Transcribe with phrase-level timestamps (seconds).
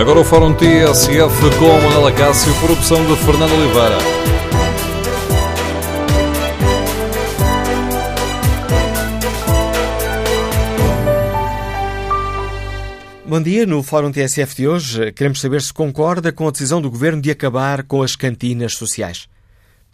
[0.00, 3.98] Agora o Fórum TSF com Manela Cássio, produção de Fernando Oliveira.
[13.26, 13.66] Bom dia.
[13.66, 17.30] No Fórum TSF de hoje, queremos saber se concorda com a decisão do Governo de
[17.30, 19.28] acabar com as cantinas sociais.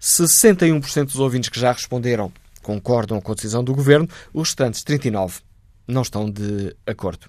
[0.00, 5.42] 61% dos ouvintes que já responderam concordam com a decisão do Governo, os restantes 39%
[5.86, 7.28] não estão de acordo.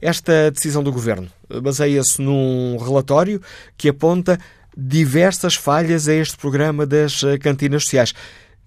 [0.00, 1.28] Esta decisão do Governo
[1.62, 3.40] baseia-se num relatório
[3.76, 4.38] que aponta
[4.76, 8.14] diversas falhas a este programa das cantinas sociais.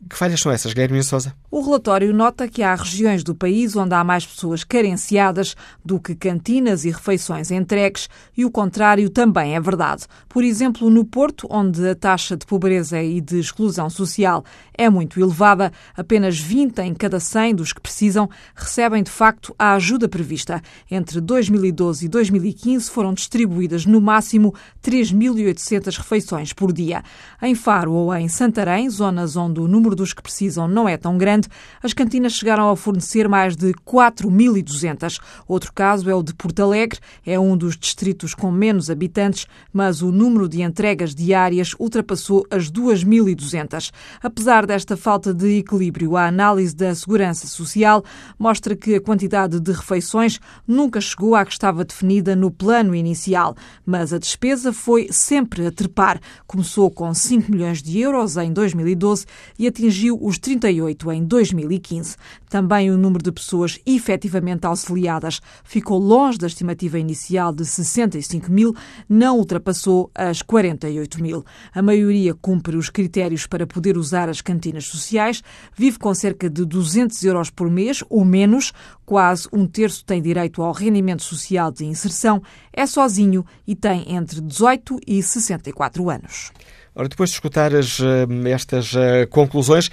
[0.10, 1.34] Que falhas são essas, Guilherme Sousa?
[1.50, 6.16] O relatório nota que há regiões do país onde há mais pessoas carenciadas do que
[6.16, 10.06] cantinas e refeições entregues e o contrário também é verdade.
[10.28, 15.20] Por exemplo, no Porto, onde a taxa de pobreza e de exclusão social é muito
[15.20, 20.62] elevada, apenas 20 em cada 100 dos que precisam recebem de facto a ajuda prevista.
[20.90, 27.04] Entre 2012 e 2015 foram distribuídas no máximo 3.800 refeições por dia.
[27.42, 31.18] Em Faro ou em Santarém, zonas onde o número dos que precisam não é tão
[31.18, 31.48] grande,
[31.82, 35.20] as cantinas chegaram a fornecer mais de 4.200.
[35.48, 40.02] Outro caso é o de Porto Alegre, é um dos distritos com menos habitantes, mas
[40.02, 43.92] o número de entregas diárias ultrapassou as 2.200.
[44.22, 48.04] Apesar desta falta de equilíbrio, a análise da Segurança Social
[48.38, 53.56] mostra que a quantidade de refeições nunca chegou à que estava definida no plano inicial,
[53.86, 56.20] mas a despesa foi sempre a trepar.
[56.48, 59.26] Começou com 5 milhões de euros em 2012
[59.58, 59.81] e atingiu
[60.20, 62.16] os 38 em 2015.
[62.50, 68.76] Também o número de pessoas efetivamente auxiliadas ficou longe da estimativa inicial de 65 mil,
[69.08, 71.46] não ultrapassou as 48 mil.
[71.74, 75.42] A maioria cumpre os critérios para poder usar as cantinas sociais,
[75.76, 78.74] vive com cerca de 200 euros por mês ou menos,
[79.06, 82.42] quase um terço tem direito ao rendimento social de inserção,
[82.74, 86.52] é sozinho e tem entre 18 e 64 anos.
[86.94, 89.90] Ora, depois de escutar as, eh, estas uh, conclusões,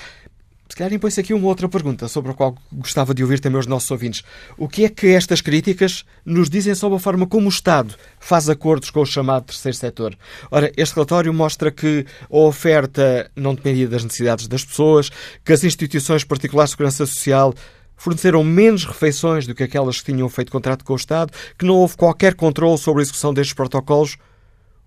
[0.69, 3.67] se calhar impõe-se aqui uma outra pergunta sobre a qual gostava de ouvir também os
[3.67, 4.23] nossos ouvintes.
[4.57, 8.51] O que é que estas críticas nos dizem sobre a forma como o Estado faz
[8.51, 10.19] acordos com o chamado terceiro setor?
[10.51, 15.11] Ora, este relatório mostra que a oferta não dependia das necessidades das pessoas,
[15.43, 17.55] que as instituições particulares de segurança social
[17.97, 21.77] forneceram menos refeições do que aquelas que tinham feito contrato com o Estado, que não
[21.77, 24.19] houve qualquer controle sobre a execução destes protocolos.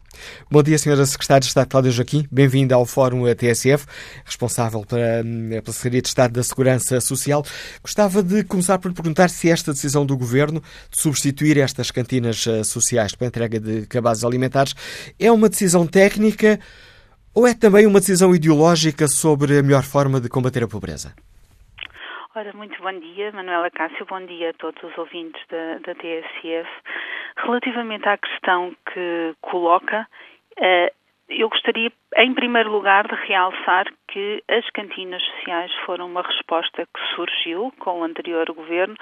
[0.50, 1.06] Bom dia, Sra.
[1.06, 2.26] Secretária de Estado Cláudia Joaquim.
[2.30, 3.86] Bem-vinda ao Fórum TSF,
[4.24, 7.44] responsável pela, pela Secretaria de Estado da Segurança Social.
[7.82, 12.62] Gostava de começar por perguntar se esta decisão do Governo de substituir estas cantinas eh,
[12.64, 14.74] sociais para a entrega de cabazes alimentares
[15.18, 16.60] é uma decisão técnica
[17.34, 21.12] ou é também uma decisão ideológica sobre a melhor forma de combater a pobreza?
[22.34, 26.66] Ora, muito bom dia, Manuela Cássio, bom dia a todos os ouvintes da, da TSF.
[27.36, 30.08] Relativamente à questão que coloca,
[30.56, 30.90] eh,
[31.28, 37.14] eu gostaria, em primeiro lugar, de realçar que as cantinas sociais foram uma resposta que
[37.14, 38.96] surgiu com o anterior governo,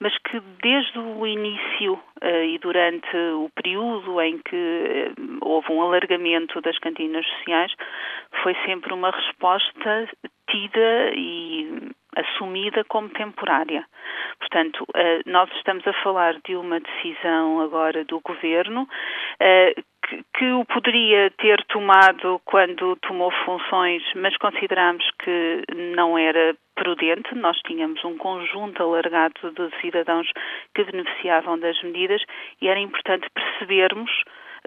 [0.00, 5.82] mas que desde o início eh, e durante o período em que eh, houve um
[5.82, 7.72] alargamento das cantinas sociais,
[8.42, 10.08] foi sempre uma resposta
[10.50, 13.84] tida e assumida como temporária.
[14.38, 14.84] portanto,
[15.26, 18.88] nós estamos a falar de uma decisão agora do Governo
[20.08, 25.62] que, que, o poderia ter tomado quando tomou funções, mas consideramos que
[25.94, 27.34] não era prudente.
[27.34, 30.28] Nós tínhamos um conjunto alargado de cidadãos
[30.74, 32.22] que beneficiavam das medidas
[32.60, 34.10] e era importante percebermos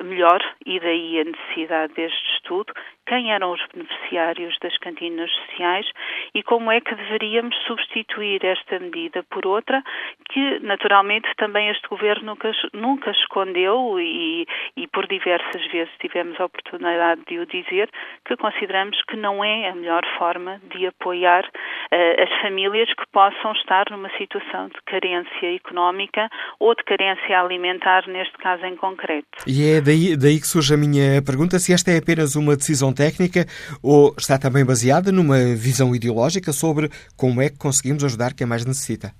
[0.04, 2.74] melhor, e daí a necessidade deste estudo,
[3.08, 5.86] quem eram os beneficiários das cantinas sociais
[6.34, 9.84] e como é que deveríamos substituir esta medida por outra
[10.32, 16.46] que, naturalmente, também este governo nunca, nunca escondeu e, e por diversas vezes tivemos a
[16.46, 17.90] oportunidade de o dizer,
[18.26, 23.52] que consideramos que não é a melhor forma de apoiar uh, as famílias que possam
[23.54, 29.28] estar numa situação de carência económica ou de carência alimentar, neste caso em concreto.
[29.48, 32.92] E é daí, daí que surge a minha pergunta se esta é apenas uma decisão
[32.92, 33.46] técnica
[33.84, 38.66] ou está também baseada numa visão ideológica sobre como é que conseguimos ajudar quem mais
[38.66, 39.14] necessita?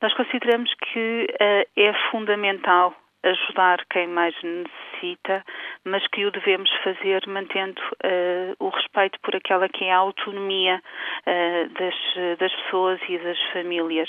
[0.00, 2.94] Nós consideramos que uh, é fundamental
[3.26, 5.44] ajudar quem mais necessita,
[5.84, 10.80] mas que o devemos fazer mantendo uh, o respeito por aquela que é a autonomia
[10.80, 14.08] uh, das, das pessoas e das famílias.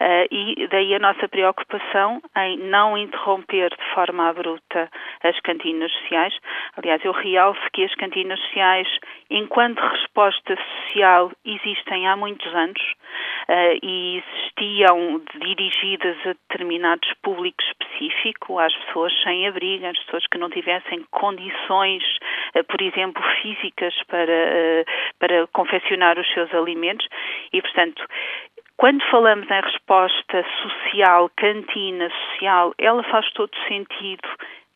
[0.00, 4.90] Uh, e daí a nossa preocupação em não interromper de forma abrupta
[5.22, 6.34] as cantinas sociais.
[6.76, 8.88] Aliás, eu realço que as cantinas sociais,
[9.30, 12.80] enquanto resposta social, existem há muitos anos
[13.82, 20.50] e existiam dirigidas a determinados públicos específicos, às pessoas sem abrigo, às pessoas que não
[20.50, 22.02] tivessem condições,
[22.54, 24.84] eh, por exemplo, físicas para, eh,
[25.18, 27.06] para confeccionar os seus alimentos
[27.52, 28.04] e, portanto,
[28.76, 34.26] quando falamos em resposta social, cantina social, ela faz todo sentido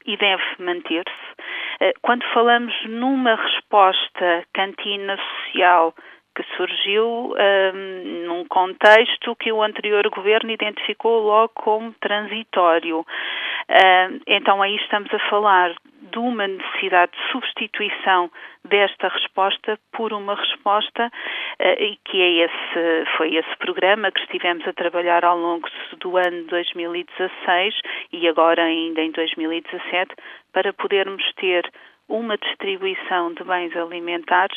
[0.07, 1.35] e deve manter-se.
[1.81, 5.95] Eh, quando falamos numa resposta cantina social
[6.35, 13.01] que surgiu um, num contexto que o anterior governo identificou logo como transitório.
[13.01, 15.75] Uh, então aí estamos a falar
[16.13, 18.31] de uma necessidade de substituição
[18.65, 24.73] desta resposta por uma resposta uh, que é esse, foi esse programa que estivemos a
[24.73, 25.69] trabalhar ao longo
[26.01, 27.75] do ano 2016
[28.13, 30.15] e agora ainda em 2017
[30.53, 31.71] para podermos ter
[32.09, 34.57] uma distribuição de bens alimentares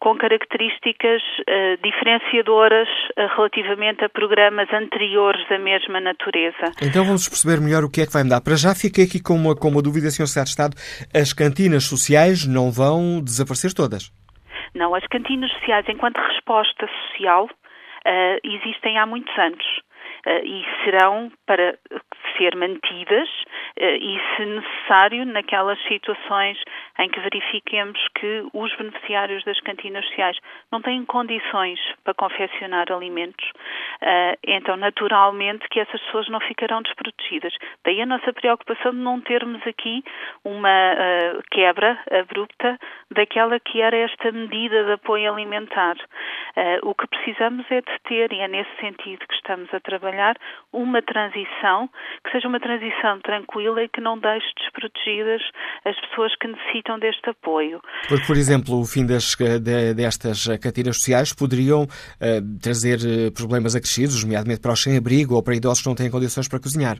[0.00, 6.72] com características uh, diferenciadoras uh, relativamente a programas anteriores da mesma natureza.
[6.82, 8.40] Então vamos perceber melhor o que é que vai mudar.
[8.40, 10.26] Para já fiquei aqui com uma, com uma dúvida, Sr.
[10.26, 10.74] Secretário de Estado.
[11.14, 14.12] As cantinas sociais não vão desaparecer todas?
[14.74, 19.64] Não, as cantinas sociais, enquanto resposta social, uh, existem há muitos anos.
[20.42, 21.76] e serão para
[22.36, 23.28] ser mantidas
[23.76, 26.58] eh, e, se necessário, naquelas situações
[26.98, 30.38] em que verifiquemos que os beneficiários das cantinas sociais
[30.70, 33.50] não têm condições para confeccionar alimentos,
[34.00, 37.54] eh, então, naturalmente, que essas pessoas não ficarão desprotegidas.
[37.84, 40.04] Daí a nossa preocupação de não termos aqui
[40.44, 42.78] uma eh, quebra abrupta
[43.10, 45.96] daquela que era esta medida de apoio alimentar.
[46.82, 50.36] O que precisamos é de ter, e é nesse sentido que estamos a trabalhar,
[50.72, 51.88] uma transição
[52.24, 55.42] que seja uma transição tranquila e que não deixe desprotegidas
[55.84, 57.80] as pessoas que necessitam deste apoio.
[58.08, 63.76] Porque, por exemplo, o fim das, de, destas cantinas sociais poderiam uh, trazer eh, problemas
[63.76, 66.96] acrescidos, nomeadamente para os sem-abrigo ou para idosos que não têm condições para cozinhar.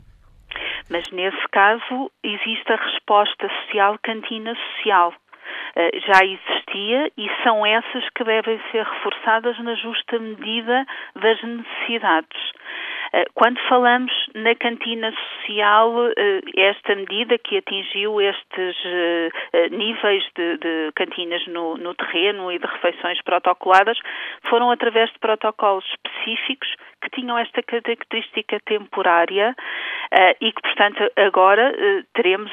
[0.89, 5.13] Mas nesse caso existe a resposta social cantina social.
[5.75, 10.85] Uh, já existia e são essas que devem ser reforçadas na justa medida
[11.15, 12.39] das necessidades.
[13.15, 20.57] Eh, quando falamos na cantina social, eh, esta medida que atingiu estes eh, níveis de,
[20.57, 23.97] de cantinas no, no terreno e de refeições protocoladas
[24.49, 26.67] foram através de protocolos específicos
[27.01, 29.55] que tinham esta característica temporária
[30.41, 31.73] e que, portanto, agora
[32.13, 32.51] teremos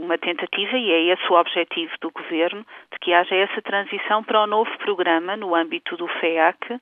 [0.00, 4.42] uma tentativa, e é esse o objetivo do Governo, de que haja essa transição para
[4.42, 6.80] o novo programa no âmbito do FEAC,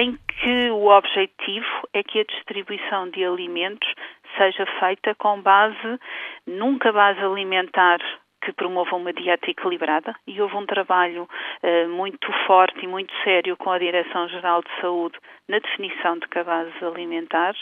[0.00, 3.88] em que o objetivo é que a distribuição de alimentos
[4.36, 6.00] seja feita com base,
[6.46, 7.98] nunca base alimentar
[8.42, 11.28] que promovam uma dieta equilibrada e houve um trabalho
[11.62, 16.80] uh, muito forte e muito sério com a Direção-Geral de Saúde na definição de cabazes
[16.80, 17.58] alimentares.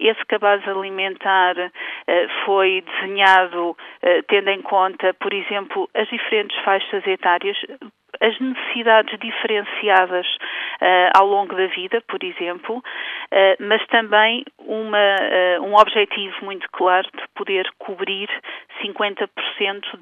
[0.00, 1.70] Esse cabaz alimentar uh,
[2.46, 3.76] foi desenhado
[4.28, 7.56] tendo em conta, por exemplo, as diferentes faixas etárias
[8.20, 12.82] as necessidades diferenciadas uh, ao longo da vida, por exemplo, uh,
[13.60, 18.28] mas também uma, uh, um objetivo muito claro de poder cobrir
[18.82, 19.28] 50%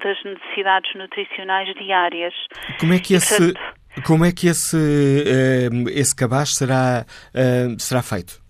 [0.03, 2.33] das necessidades nutricionais diárias.
[2.79, 4.77] Como é que esse, e, portanto, como é que esse,
[5.93, 7.05] esse cabaz será,
[7.77, 8.42] será feito?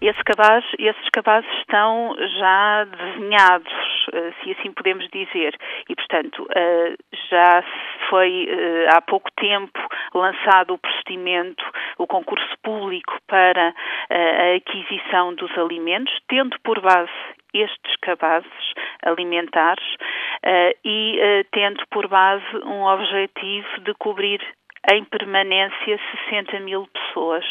[0.00, 3.72] Esse cabaz, esses cabazes estão já desenhados,
[4.14, 5.54] uh, se assim podemos dizer,
[5.90, 6.96] e, portanto, uh,
[7.28, 7.62] já
[8.08, 8.48] foi
[8.94, 9.78] há pouco tempo
[10.14, 11.62] lançado o procedimento,
[11.98, 13.72] o concurso público para
[14.10, 17.12] a aquisição dos alimentos, tendo por base
[17.54, 18.50] estes cabazes
[19.04, 19.84] alimentares
[20.84, 24.40] e tendo por base um objetivo de cobrir
[24.92, 27.44] em permanência 60 mil pessoas,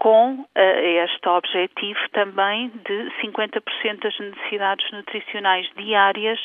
[0.00, 6.40] com uh, este objetivo também de 50% das necessidades nutricionais diárias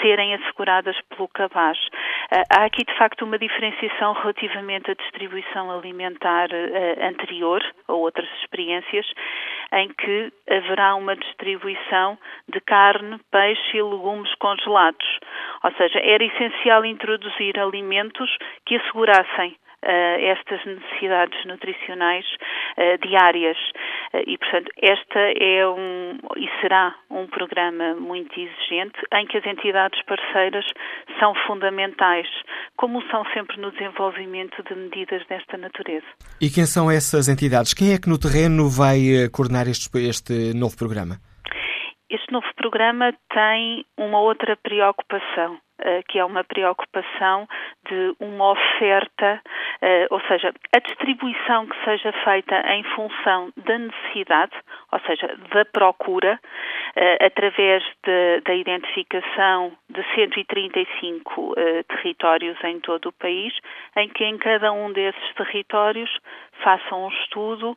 [0.00, 1.76] serem asseguradas pelo cabaz.
[2.32, 8.28] Uh, há aqui, de facto, uma diferenciação relativamente à distribuição alimentar uh, anterior a outras
[8.40, 9.06] experiências,
[9.74, 12.18] em que haverá uma distribuição
[12.48, 15.18] de carne, peixe e legumes congelados.
[15.62, 18.34] Ou seja, era essencial introduzir alimentos
[18.64, 22.24] que assegurassem estas necessidades nutricionais
[22.76, 23.56] uh, diárias.
[24.12, 29.46] Uh, e, portanto, esta é um e será um programa muito exigente em que as
[29.46, 30.64] entidades parceiras
[31.18, 32.28] são fundamentais,
[32.76, 36.06] como são sempre no desenvolvimento de medidas desta natureza.
[36.40, 37.74] E quem são essas entidades?
[37.74, 41.16] Quem é que no terreno vai coordenar este, este novo programa?
[42.10, 45.69] Este novo programa tem uma outra preocupação eh,
[46.08, 47.48] que é uma preocupação
[47.88, 49.40] de uma oferta,
[49.80, 54.52] eh, ou seja, a distribuição que seja feita em função da necessidade,
[54.92, 56.40] ou seja, da procura, eh,
[57.20, 61.54] através de, da identificação de 135
[61.88, 63.52] territórios em todo o país,
[63.96, 66.10] em que em cada um desses territórios
[66.62, 67.74] façam um estudo,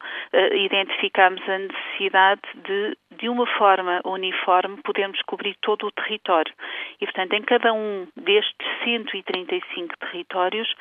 [0.53, 6.53] identificamos a necessidade de, de uma forma uniforme, podermos cobrir todo o território.
[6.99, 10.73] E, portanto, em cada um destes 135 territórios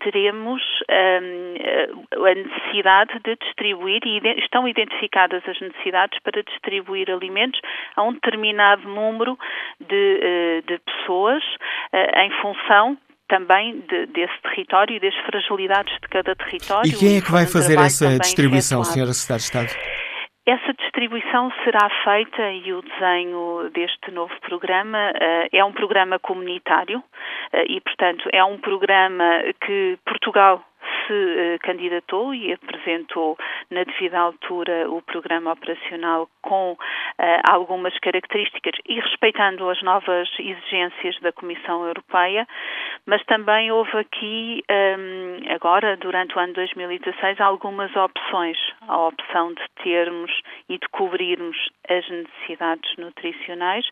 [0.00, 7.60] teremos um, a necessidade de distribuir e estão identificadas as necessidades para distribuir alimentos
[7.96, 9.38] a um determinado número
[9.80, 11.42] de, eh, de pessoas
[11.92, 12.96] uh, em função
[13.28, 16.88] também de, desse território e das fragilidades de cada território.
[16.88, 19.98] E quem é que vai fazer essa distribuição, Senhora Secretária de Estado?
[20.46, 27.02] Essa distribuição será feita e o desenho deste novo programa uh, é um programa comunitário
[27.66, 29.24] e, portanto, é um programa
[29.64, 30.62] que Portugal
[31.06, 33.36] se uh, candidatou e apresentou
[33.70, 36.76] na devida altura o programa operacional com uh,
[37.50, 42.46] algumas características e respeitando as novas exigências da Comissão Europeia,
[43.06, 48.58] mas também houve aqui, um, ehm, agora, durante o ano 2016, algumas opções.
[48.86, 50.30] A opção de termos
[50.68, 51.56] e de cobrirmos
[51.88, 53.86] as necessidades nutricionais,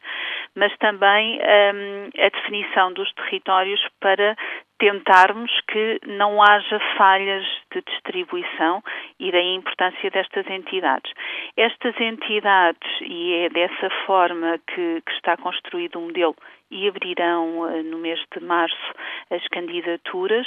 [0.55, 4.37] mas também um, ehm, a definição dos territórios para
[4.78, 8.83] tentarmos que não haja falhas de distribuição
[9.18, 11.12] e da importância destas entidades.
[11.56, 16.37] Estas entidades, e é dessa forma que, que está construído o um modelo,
[16.71, 18.95] e abrirão eh, no mês de março
[19.30, 20.47] as candidaturas.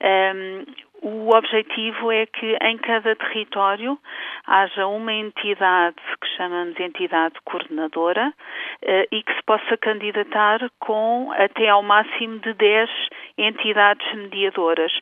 [0.00, 0.64] Um,
[1.02, 3.98] o objetivo é que em cada território
[4.46, 11.68] haja uma entidade que chamamos entidade coordenadora uh, e que se possa candidatar com até
[11.68, 12.90] ao máximo de 10
[13.38, 14.92] entidades mediadoras.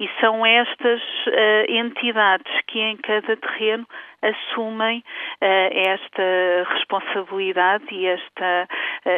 [0.00, 3.86] E são estas uh, entidades que em cada terreno
[4.22, 8.68] assumem uh, esta responsabilidade e esta,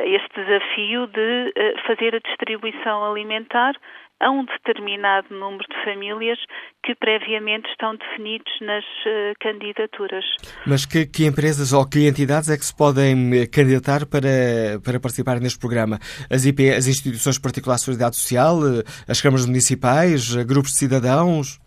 [0.04, 1.52] este desafio de
[1.87, 3.75] fazer a distribuição alimentar
[4.20, 6.38] a um determinado número de famílias
[6.84, 10.25] que previamente estão definidos nas uh, candidaturas.
[10.66, 15.00] Mas que, que, empresas ou que entidades é que se podem eh, candidatar para, para
[15.00, 15.98] participar neste programa?
[16.30, 21.58] As, IP, as instituições particulares de solidariedade social, eh, as câmaras municipais, grupos de cidadãos?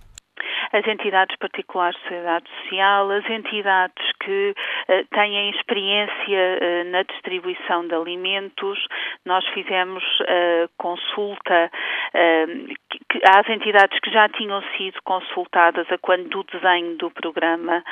[0.73, 7.87] as entidades particulares de sociedade social, as entidades que uh, têm experiência uh, na distribuição
[7.87, 8.79] de alimentos.
[9.25, 11.69] Nós fizemos uh, consulta
[12.11, 17.83] que, às entidades que já tinham sido consultadas a quando do desenho do programa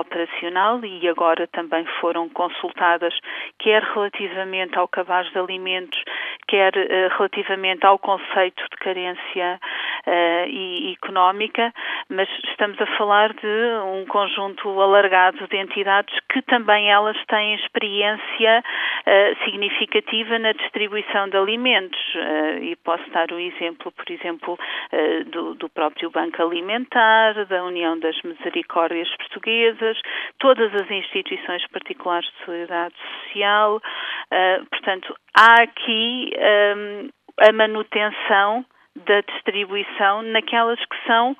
[0.00, 3.14] operacional e agora também foram consultadas,
[3.58, 6.02] quer relativamente ao cabaz de alimentos,
[6.48, 6.72] quer
[7.16, 9.60] relativamente ao conceito de carência
[10.48, 11.72] e económica
[12.08, 13.46] mas estamos a falar de
[13.86, 18.62] um conjunto alargado de entidades que também elas têm experiência
[19.44, 22.00] significativa na distribuição de alimentos.
[22.60, 27.98] E posso dar o exemplo, por exemplo, uh, do, do, próprio Banco Alimentar, da União
[27.98, 29.98] das Misericórdias Portuguesas,
[30.38, 33.80] todas as instituições particulares de solidariedade social.
[34.70, 36.32] portanto, há aqui
[36.76, 37.08] um,
[37.40, 38.64] a manutenção
[39.06, 41.36] da distribuição naquelas que são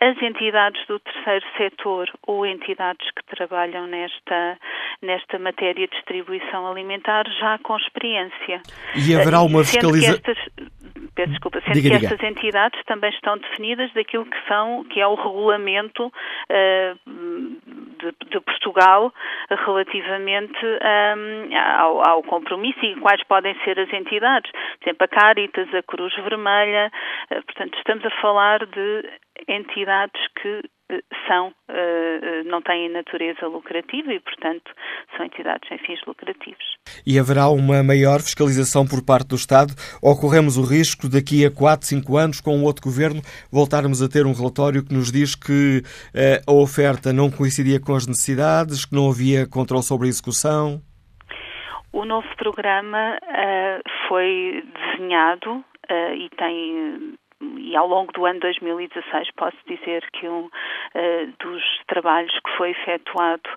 [0.00, 4.58] as entidades do terceiro setor ou entidades que trabalham nesta,
[5.00, 8.60] nesta matéria de distribuição alimentar já com experiência.
[8.94, 10.20] E haverá uma fiscalização
[11.14, 12.14] peço desculpa, sendo diga, que diga.
[12.14, 17.10] estas entidades também estão definidas daquilo que são, que é o regulamento uh,
[17.98, 19.12] de, de, Portugal
[19.50, 24.50] relativamente um, ao, ao, compromisso e quais podem ser as entidades.
[24.50, 26.90] Por exemplo, a Caritas, a Cruz Vermelha,
[27.30, 29.10] uh, portanto, estamos a falar de
[29.48, 30.62] entidades que
[31.26, 34.70] são, eh, não têm natureza lucrativa e, portanto,
[35.16, 36.64] são entidades sem fins lucrativos.
[37.06, 39.74] E haverá uma maior fiscalização por parte do Estado?
[40.02, 44.26] Ou corremos o risco, daqui a 4, 5 anos, com outro governo, voltarmos a ter
[44.26, 45.82] um relatório que nos diz que
[46.14, 50.80] eh, a oferta não coincidia com as necessidades, que não havia controle sobre a execução?
[51.92, 53.18] O novo programa
[54.06, 54.62] foi
[54.96, 61.32] desenhado uh, e tem e ao longo do ano 2016 posso dizer que um uh,
[61.38, 63.48] dos trabalhos que foi efetuado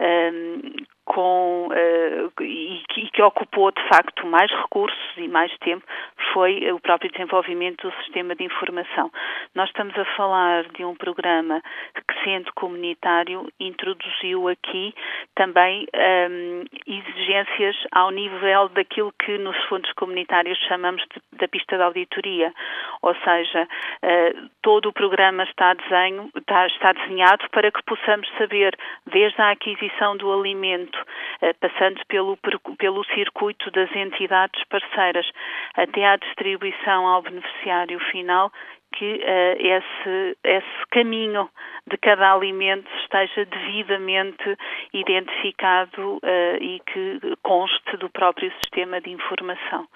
[0.00, 0.60] um,
[1.06, 5.84] com uh, e, e, que ocupou de facto mais recursos e mais tempo
[6.32, 9.10] foi o próprio desenvolvimento do sistema de informação.
[9.54, 11.62] Nós estamos a falar de um programa
[11.94, 14.92] que, sendo comunitário, introduziu aqui
[15.34, 21.82] também um, exigências ao nível daquilo que nos fundos comunitários chamamos de, da pista de
[21.82, 22.52] auditoria,
[23.00, 28.76] ou seja, uh, todo o programa está, desenho, está, está desenhado para que possamos saber
[29.06, 30.95] desde a aquisição do alimento
[31.42, 32.38] eh, passando pelo,
[32.78, 35.26] pelo circuito das entidades parceiras
[35.74, 38.50] até à distribuição ao beneficiário final,
[38.96, 41.48] que uh, esse, esse caminho
[41.86, 44.56] de cada alimento esteja devidamente
[44.92, 49.86] identificado uh, e que conste do próprio sistema de informação.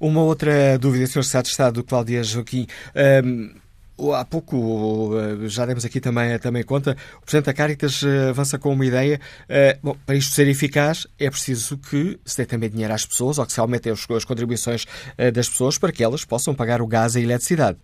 [0.00, 1.22] Uma outra dúvida, Sr.
[1.22, 2.66] Secretário de Estado, Cláudia Joaquim.
[3.24, 3.67] Um
[4.14, 8.56] Há pouco, eh, já demos aqui também, também conta, o Presidente da Caritas eh, avança
[8.56, 9.20] com uma ideia.
[9.48, 13.38] Eh, bom, para isto ser eficaz, é preciso que se dê também dinheiro às pessoas
[13.38, 14.86] ou que se aumentem as contribuições
[15.34, 17.78] das pessoas para que elas possam pagar o gás e a eletricidade.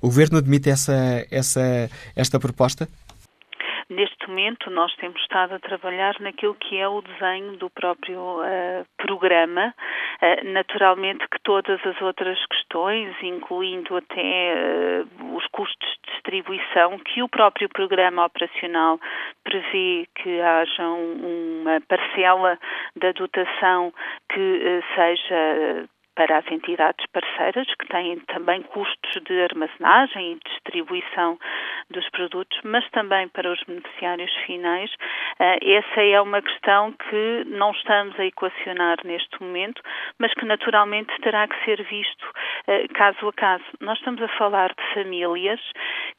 [0.00, 2.86] O Governo admite essa, essa, esta proposta?
[3.88, 8.86] Neste momento, nós temos estado a trabalhar naquilo que é o desenho do próprio uh,
[8.96, 9.74] programa.
[10.22, 17.22] Uh, naturalmente que todas as outras questões, incluindo até uh, os custos de distribuição, que
[17.22, 18.98] o próprio programa operacional
[19.42, 22.58] prevê que haja um, uma parcela
[22.96, 23.92] da dotação
[24.32, 31.38] que seja para as entidades parceiras, que têm também custos de armazenagem e distribuição
[31.90, 34.90] dos produtos, mas também para os beneficiários finais.
[35.38, 39.82] Eh, essa é uma questão que não estamos a equacionar neste momento,
[40.18, 42.26] mas que naturalmente terá que ser visto
[42.66, 43.64] eh, caso a caso.
[43.80, 45.60] Nós estamos a falar de famílias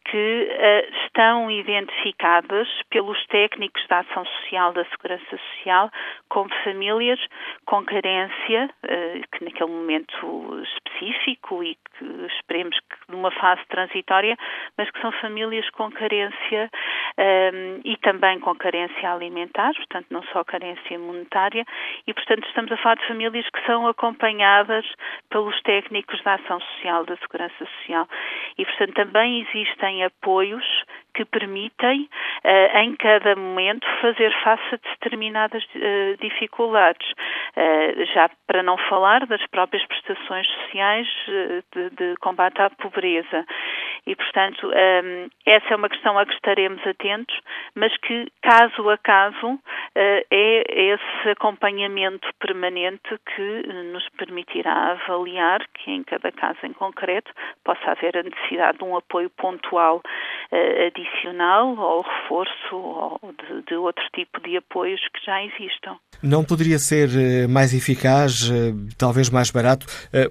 [0.09, 5.89] que eh, estão identificadas pelos técnicos da ação social da segurança social
[6.29, 7.19] como famílias
[7.65, 8.69] com carência,
[9.31, 12.05] que naquele momento momento específico e que
[12.37, 14.37] esperemos que numa fase transitória,
[14.77, 16.69] mas que são famílias com carência
[17.17, 21.65] um, e também com carência alimentar, portanto não só carência monetária,
[22.05, 24.85] e portanto estamos a falar de famílias que são acompanhadas
[25.29, 28.07] pelos técnicos da ação social, da segurança social.
[28.57, 30.65] E portanto também existem apoios
[31.13, 32.09] que permitem,
[32.43, 37.09] uh, em cada momento, fazer face a determinadas uh, dificuldades.
[37.55, 41.07] Uh, já para não falar das próprias prestações sociais
[41.73, 43.45] de, de combate à pobreza.
[44.07, 47.35] E, portanto, um, essa é uma questão a que estaremos atentos,
[47.75, 49.59] mas que, caso a caso,
[49.95, 50.63] é
[50.93, 57.31] esse acompanhamento permanente que nos permitirá avaliar que, em cada caso em concreto,
[57.63, 60.01] possa haver a necessidade de um apoio pontual
[60.85, 63.19] adicional adicional ou reforço ou
[63.67, 65.97] de, outro tipo de apoios que já existam.
[66.21, 70.29] Não poderia ser eh, mais eficaz, eh, talvez mais barato, eh,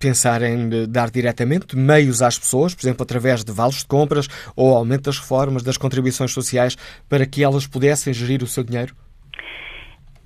[0.00, 4.76] pensar em dar diretamente meios às pessoas, por exemplo, através de vales de compras ou
[4.76, 6.76] aumento das reformas, das contribuições sociais,
[7.08, 8.94] para que elas pudessem gerir o seu dinheiro?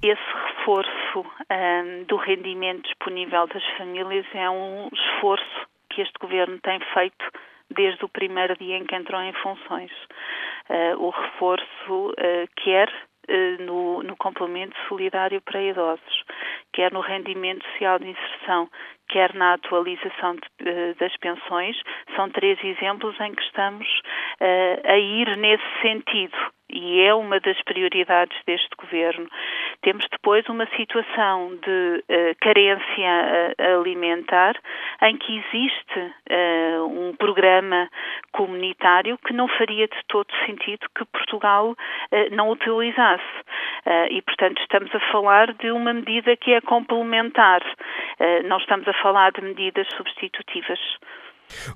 [0.02, 0.28] Esse
[0.58, 7.24] reforço um, do rendimento disponível das famílias é um esforço que este governo tem feito
[7.70, 9.90] desde o primeiro dia em que entrou em funções.
[10.68, 12.88] Uh, o reforço uh, quer
[13.60, 16.24] no, no complemento solidário para idosos,
[16.72, 18.68] quer no rendimento social de inserção,
[19.08, 21.76] quer na atualização de, das pensões,
[22.14, 23.86] são três exemplos em que estamos
[24.40, 26.36] uh, a ir nesse sentido.
[26.70, 29.26] E é uma das prioridades deste governo.
[29.82, 34.56] Temos depois uma situação de uh, carência uh, alimentar
[35.02, 37.88] em que existe uh, um programa
[38.32, 41.74] comunitário que não faria de todo sentido que Portugal
[42.32, 43.22] não utilizasse.
[44.10, 47.60] e, portanto, estamos a falar de uma medida que é complementar.
[48.44, 50.78] não estamos a falar de medidas substitutivas.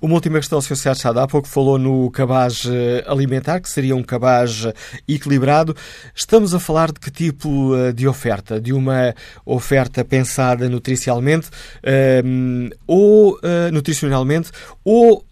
[0.00, 0.76] Uma última questão, Sr.
[0.76, 1.18] Sérgio.
[1.18, 4.66] Há pouco falou no cabaz eh, alimentar, que seria um cabaz
[5.08, 5.74] equilibrado.
[6.14, 8.60] Estamos a falar de que tipo eh, de oferta?
[8.60, 11.50] De uma oferta pensada nutricionalmente
[11.82, 12.22] eh,
[12.86, 13.38] ou
[13.72, 14.50] nutricionalmente
[14.84, 15.24] ou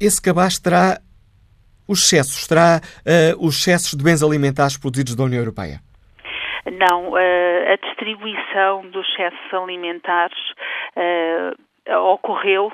[0.00, 0.98] esse cabaz terá
[1.86, 2.80] os excessos, terá
[3.38, 5.80] os excessos de bens alimentares produzidos da União Europeia?
[6.66, 10.38] Não, a distribuição dos excessos alimentares
[11.88, 12.72] ocorreu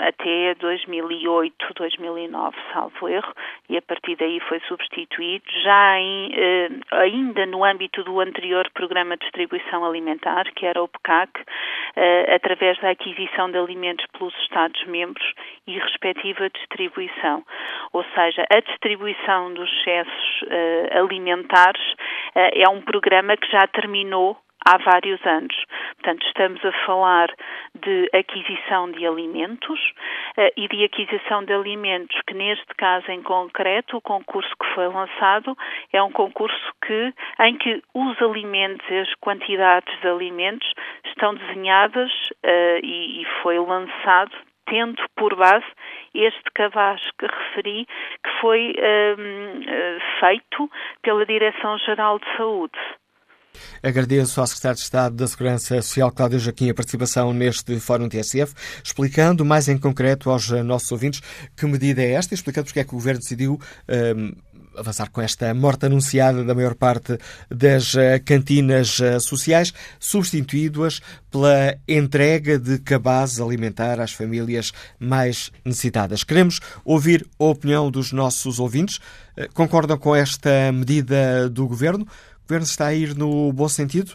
[0.00, 3.32] até 2008, 2009, salvo erro,
[3.68, 9.16] e a partir daí foi substituído, já em, eh, ainda no âmbito do anterior Programa
[9.16, 11.30] de Distribuição Alimentar, que era o PCAC,
[11.96, 15.32] eh, através da aquisição de alimentos pelos Estados-membros
[15.66, 17.44] e respectiva distribuição.
[17.92, 21.82] Ou seja, a distribuição dos excessos eh, alimentares
[22.34, 25.54] é um programa que já terminou há vários anos.
[25.96, 27.28] Portanto, estamos a falar
[27.74, 29.80] de aquisição de alimentos
[30.38, 34.88] uh, e de aquisição de alimentos que, neste caso em concreto, o concurso que foi
[34.88, 35.56] lançado
[35.92, 40.72] é um concurso que, em que os alimentos as quantidades de alimentos
[41.06, 42.10] estão desenhadas
[42.44, 44.32] uh, e, e foi lançado
[44.66, 45.66] tendo por base
[46.14, 50.70] este cabaz que referi, que foi um, eh, feito
[51.02, 52.78] pela Direção-Geral de Saúde.
[53.82, 58.54] Agradeço ao Secretário de Estado da Segurança Social, Cláudio Jaquim, a participação neste Fórum TSF,
[58.82, 61.20] explicando mais em concreto aos nossos ouvintes
[61.56, 63.60] que medida é esta e explicando porque é que o Governo decidiu
[64.16, 64.32] um,
[64.76, 72.58] avançar com esta morte anunciada da maior parte das uh, cantinas sociais, substituídas pela entrega
[72.58, 76.24] de cabazes alimentar às famílias mais necessitadas.
[76.24, 79.00] Queremos ouvir a opinião dos nossos ouvintes.
[79.52, 82.06] Concordam com esta medida do Governo?
[82.46, 84.14] Governo está a ir no bom sentido?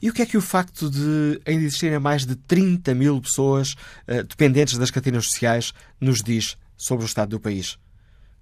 [0.00, 3.74] E o que é que o facto de ainda existirem mais de 30 mil pessoas
[4.08, 7.78] uh, dependentes das cantinas sociais nos diz sobre o estado do país?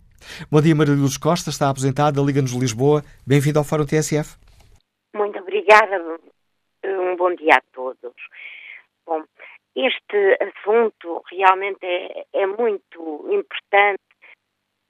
[0.52, 3.02] Bom dia, Maria Luz Costa, está aposentada, Liga-nos Lisboa.
[3.26, 4.38] Bem-vindo ao Fórum TSF.
[5.16, 5.98] Muito obrigada.
[6.86, 8.14] Um bom dia a todos.
[9.06, 9.24] Bom,
[9.76, 14.11] este assunto realmente é, é muito importante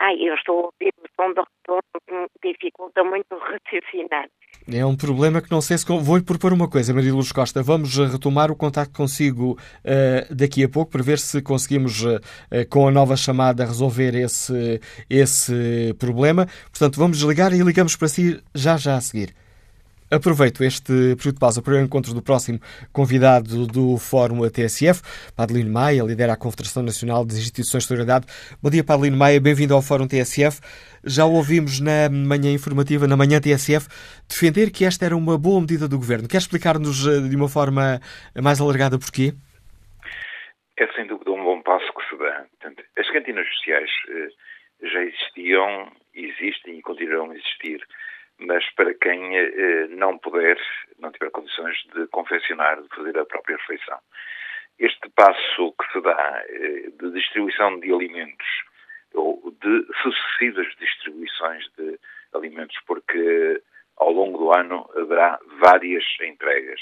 [0.04, 4.28] Ai, eu estou a ouvir o som do retorno que me dificulta muito raciocinar.
[4.68, 5.86] É um problema que não sei se.
[5.86, 7.62] Vou-lhe propor uma coisa, Maria Luz Costa.
[7.62, 12.20] Vamos eh, retomar o contacto consigo uh, daqui a pouco para ver se conseguimos, uh,
[12.68, 16.48] com a nova chamada, resolver esse, esse problema.
[16.72, 19.36] Portanto, vamos desligar e ligamos para si já já a seguir.
[20.14, 22.60] Aproveito este período de pausa para o encontro do próximo
[22.92, 25.00] convidado do Fórum TSF,
[25.38, 28.26] Padelino Maia, lidera a Confederação Nacional das Instituições de Solidariedade.
[28.62, 30.60] Bom dia, Padelino Maia, bem-vindo ao Fórum TSF.
[31.06, 33.88] Já ouvimos na manhã informativa, na manhã TSF,
[34.28, 36.28] defender que esta era uma boa medida do Governo.
[36.28, 38.02] Quer explicar-nos eh, de uma forma
[38.36, 39.32] mais alargada porquê?
[40.76, 42.46] É sem dúvida um bom passo que se dá.
[43.00, 44.28] As cantinas sociais eh,
[44.92, 47.80] já existiam, existem e continuarão a existir
[48.42, 50.58] mas para quem eh, não puder,
[51.00, 54.00] não tiver condições de confeccionar, de fazer a própria refeição.
[54.80, 58.48] Este passo que se dá eh, de distribuição de alimentos
[59.14, 62.00] ou de sucessivas distribuições de
[62.34, 63.62] alimentos, porque
[63.98, 66.82] ao longo do ano haverá várias entregas,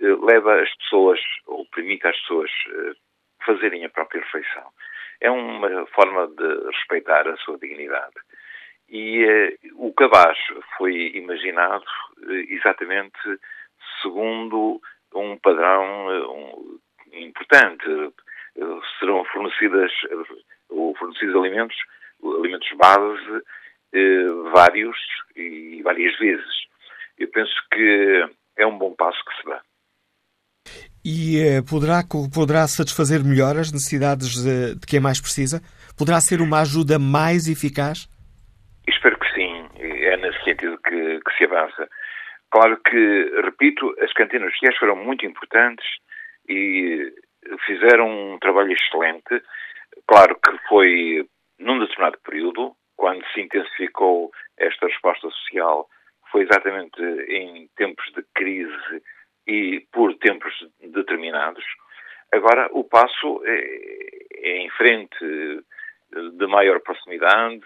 [0.00, 2.50] eh, leva as pessoas, ou permite às pessoas
[3.44, 4.70] fazerem a própria refeição.
[5.20, 8.14] É uma forma de respeitar a sua dignidade.
[8.88, 10.38] E eh, o cabaz
[10.76, 11.84] foi imaginado
[12.30, 13.18] eh, exatamente
[14.02, 14.80] segundo
[15.14, 16.78] um padrão eh, um,
[17.12, 17.84] importante.
[18.98, 19.92] serão fornecidas
[20.98, 21.76] fornecidos alimentos,
[22.22, 23.42] alimentos base,
[24.52, 24.96] vários
[25.36, 26.66] e várias vezes.
[27.18, 29.60] Eu penso que é um bom passo que se dá.
[31.04, 32.02] E poderá,
[32.34, 35.62] poderá satisfazer melhor as necessidades de, de quem mais precisa?
[35.96, 38.08] Poderá ser uma ajuda mais eficaz?
[38.88, 39.68] Espero que sim.
[39.78, 41.88] É nesse sentido que, que se avança.
[42.50, 45.86] Claro que, repito, as cantinas sociais foram muito importantes
[46.48, 47.12] e
[47.66, 49.42] fizeram um trabalho excelente.
[50.06, 51.26] Claro que foi
[51.58, 55.88] num determinado período, quando se intensificou esta resposta social,
[56.30, 59.02] foi exatamente em tempos de crise
[59.46, 61.64] e por tempos determinados.
[62.32, 63.78] Agora, o passo é,
[64.42, 65.16] é em frente,
[66.10, 67.64] de maior proximidade,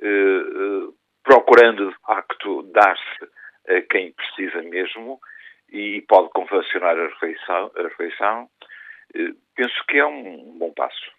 [0.00, 0.88] eh, eh,
[1.22, 3.30] procurando, de facto, dar-se
[3.68, 5.20] a quem precisa mesmo
[5.70, 7.70] e pode confeccionar a refeição.
[7.76, 8.48] A refeição.
[9.14, 11.10] Eh, penso que é um bom passo.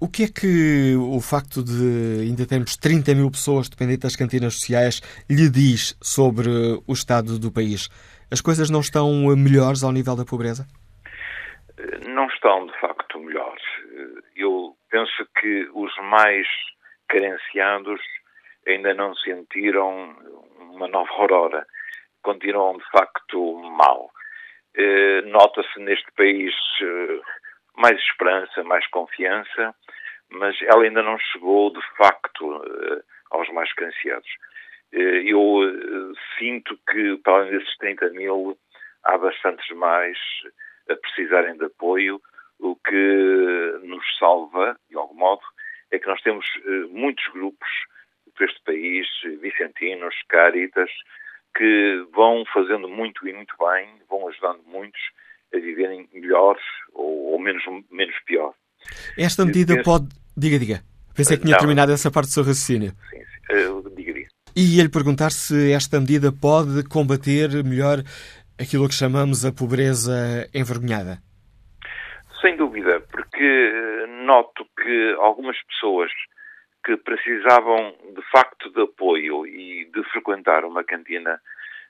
[0.00, 4.54] O que é que o facto de ainda termos 30 mil pessoas dependentes das cantinas
[4.54, 6.48] sociais lhe diz sobre
[6.86, 7.88] o estado do país?
[8.30, 10.66] As coisas não estão melhores ao nível da pobreza?
[12.08, 13.62] Não estão, de facto, melhores.
[14.34, 16.46] Eu penso que os mais
[17.08, 18.00] carenciados
[18.66, 20.16] ainda não sentiram
[20.58, 21.66] uma nova aurora.
[22.22, 24.10] Continuam, de facto, mal.
[24.76, 26.52] Eh, nota-se neste país
[26.82, 27.20] eh,
[27.76, 29.74] mais esperança, mais confiança,
[30.30, 34.28] mas ela ainda não chegou, de facto, eh, aos mais carenciados.
[34.92, 38.56] Eu sinto que, para além desses 30 mil,
[39.04, 40.16] há bastantes mais
[40.88, 42.20] a precisarem de apoio,
[42.60, 45.42] o que nos salva, de algum modo,
[45.90, 46.46] é que nós temos
[46.90, 47.68] muitos grupos
[48.44, 49.06] este país,
[49.40, 50.90] vicentinos, caritas,
[51.56, 55.00] que vão fazendo muito e muito bem, vão ajudando muitos
[55.54, 58.52] a viverem melhores ou, ou menos, menos pior.
[59.18, 59.84] Esta medida penso...
[59.84, 60.08] pode.
[60.36, 60.82] Diga, diga.
[61.14, 61.58] Pensei que tinha Não.
[61.58, 62.92] terminado essa parte do seu raciocínio.
[63.10, 63.68] Sim, sim.
[63.68, 64.28] Uh, diga, diga.
[64.54, 67.98] E ia-lhe perguntar se esta medida pode combater melhor
[68.58, 71.18] aquilo que chamamos a pobreza envergonhada.
[72.40, 76.10] Sem dúvida, porque eh, noto que algumas pessoas
[76.86, 81.40] que precisavam de facto de apoio e de frequentar uma cantina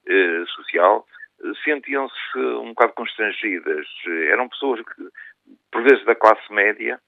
[0.09, 1.07] eh, social
[1.45, 3.87] eh, sentiam-se um bocado constrangidas.
[4.33, 5.03] Eram pessoas que,
[5.71, 6.99] por vezes da classe média,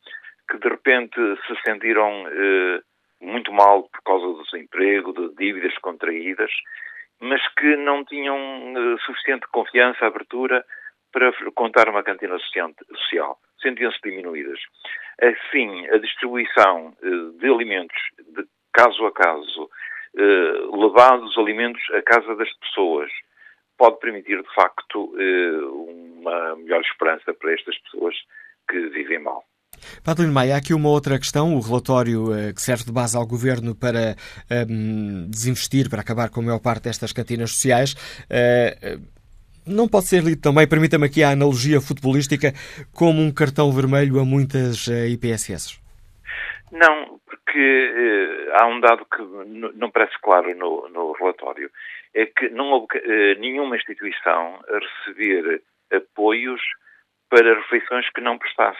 [0.50, 2.82] que de repente se sentiram eh,
[3.22, 6.50] muito mal por causa do desemprego, de dívidas contraídas,
[7.20, 10.62] mas que não tinham eh, suficiente confiança, abertura
[11.12, 13.38] para contar uma cantina social.
[13.60, 14.58] Sentiam-se diminuídas.
[15.20, 17.96] Assim, a distribuição eh, de alimentos
[18.34, 19.70] de caso a caso,
[20.16, 23.10] eh, levados alimentos à casa das pessoas,
[23.76, 25.60] pode permitir, de facto, eh,
[26.22, 28.14] uma melhor esperança para estas pessoas
[28.68, 29.42] que vivem mal.
[30.04, 33.76] Padre Maia, há aqui uma outra questão, o relatório que serve de base ao Governo
[33.76, 34.16] para
[35.28, 37.94] desinvestir, para acabar com a maior parte destas cantinas sociais,
[39.68, 42.52] não pode ser lido também, permita-me aqui a analogia futebolística,
[42.92, 45.80] como um cartão vermelho a muitas eh, IPSS?
[46.72, 49.22] Não, porque eh, há um dado que
[49.76, 51.70] não parece claro no, no relatório.
[52.14, 56.60] É que não houve eh, nenhuma instituição a receber apoios
[57.28, 58.78] para refeições que não prestasse.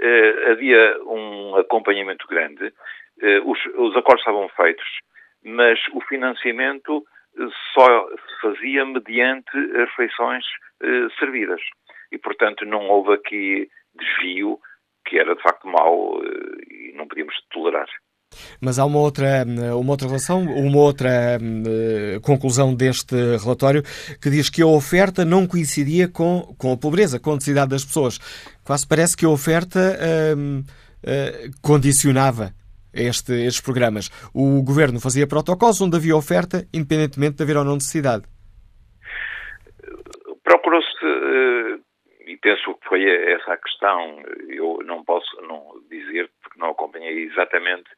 [0.00, 2.72] Eh, havia um acompanhamento grande,
[3.22, 4.86] eh, os, os acordos estavam feitos,
[5.44, 7.04] mas o financiamento
[7.74, 10.44] só se fazia mediante refeições
[10.82, 11.60] eh, servidas.
[12.12, 14.58] E, portanto, não houve aqui desvio
[15.06, 17.86] que era de facto mau eh, e não podíamos tolerar.
[18.60, 19.44] Mas há uma outra,
[19.76, 23.82] uma outra relação, uma outra uh, conclusão deste relatório
[24.22, 27.84] que diz que a oferta não coincidia com, com a pobreza, com a necessidade das
[27.84, 28.18] pessoas.
[28.62, 29.98] Quase parece que a oferta
[31.60, 32.52] condicionava
[32.92, 34.10] este, estes programas.
[34.34, 38.24] O governo fazia protocolos onde havia oferta, independentemente de haver ou não necessidade.
[40.42, 41.78] Procurou-se, eh,
[42.26, 47.24] e penso que foi essa a questão, eu não posso não dizer, porque não acompanhei
[47.24, 47.90] exatamente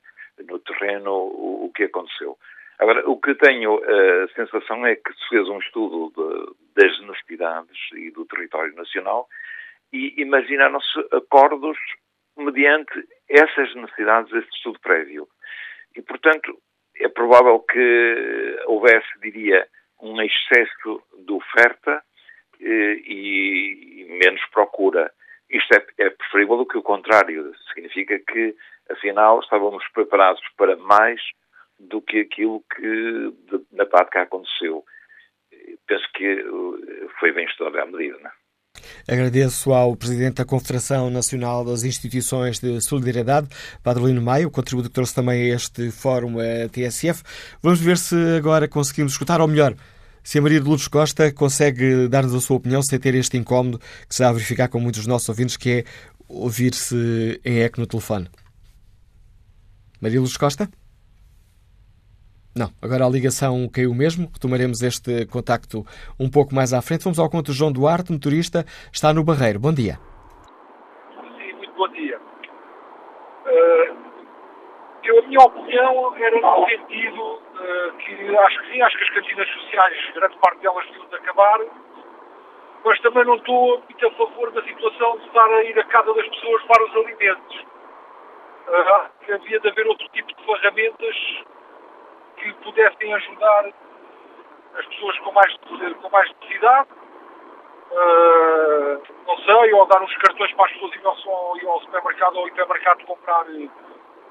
[0.49, 2.39] no terreno o, que aconteceu.
[2.79, 7.79] Agora, o que tenho a sensação é que se fez um estudo de, das necessidades
[7.95, 9.29] e do território nacional
[9.93, 11.79] e imaginaram-se acordos
[12.37, 12.93] mediante
[13.29, 15.29] essas necessidades, esse estudo prévio.
[15.97, 16.59] E, portanto,
[16.97, 19.67] é provável que houvesse, diria,
[20.01, 22.03] um excesso de oferta
[22.61, 25.13] eh, e menos procura.
[25.49, 27.53] Isto é, é preferível do que o contrário.
[27.73, 28.55] Significa que,
[28.91, 31.21] afinal, estávamos preparados para mais
[31.79, 33.33] do que aquilo que
[33.73, 34.85] na prática aconteceu.
[35.87, 38.42] Penso que eh, foi bem estudada a medida, não é?
[39.07, 43.49] Agradeço ao Presidente da Confederação Nacional das Instituições de Solidariedade,
[43.83, 47.23] Padre Lino Maio, o contributo que trouxe também a este fórum a TSF.
[47.63, 49.75] Vamos ver se agora conseguimos escutar, ou melhor,
[50.23, 53.79] se a Maria de Lourdes Costa consegue dar-nos a sua opinião sem ter este incómodo
[53.79, 55.85] que se está a verificar com muitos dos nossos ouvintes, que é
[56.29, 58.29] ouvir-se em eco no telefone.
[60.01, 60.69] Maria Lourdes Costa?
[62.55, 64.29] Não, agora a ligação caiu mesmo.
[64.31, 65.87] Retomaremos este contacto
[66.21, 67.05] um pouco mais à frente.
[67.05, 69.59] Vamos ao conto João Duarte, motorista, está no Barreiro.
[69.59, 69.97] Bom dia.
[71.17, 72.21] Sim, muito bom dia.
[73.47, 73.97] Uh,
[75.03, 79.11] eu, a minha opinião era no sentido uh, que acho que sim, acho que as
[79.11, 81.59] cantinas sociais, grande parte delas deviam de acabar,
[82.85, 86.13] mas também não estou muito a favor da situação de estar a ir a casa
[86.13, 87.65] das pessoas para os alimentos.
[88.69, 91.17] Uh, havia de haver outro tipo de ferramentas
[92.43, 93.67] que pudessem ajudar
[94.75, 96.89] as pessoas com mais, com mais necessidade.
[97.93, 102.41] Uh, não sei, ou dar uns cartões para as pessoas irem ao, ao supermercado ou
[102.43, 103.69] ao hipermercado comprar eh,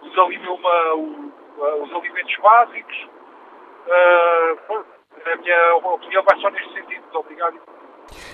[0.02, 3.10] os, o, os alimentos básicos.
[3.86, 4.86] Uh,
[5.26, 7.02] a minha opinião vai só neste sentido.
[7.02, 7.62] Muito obrigado.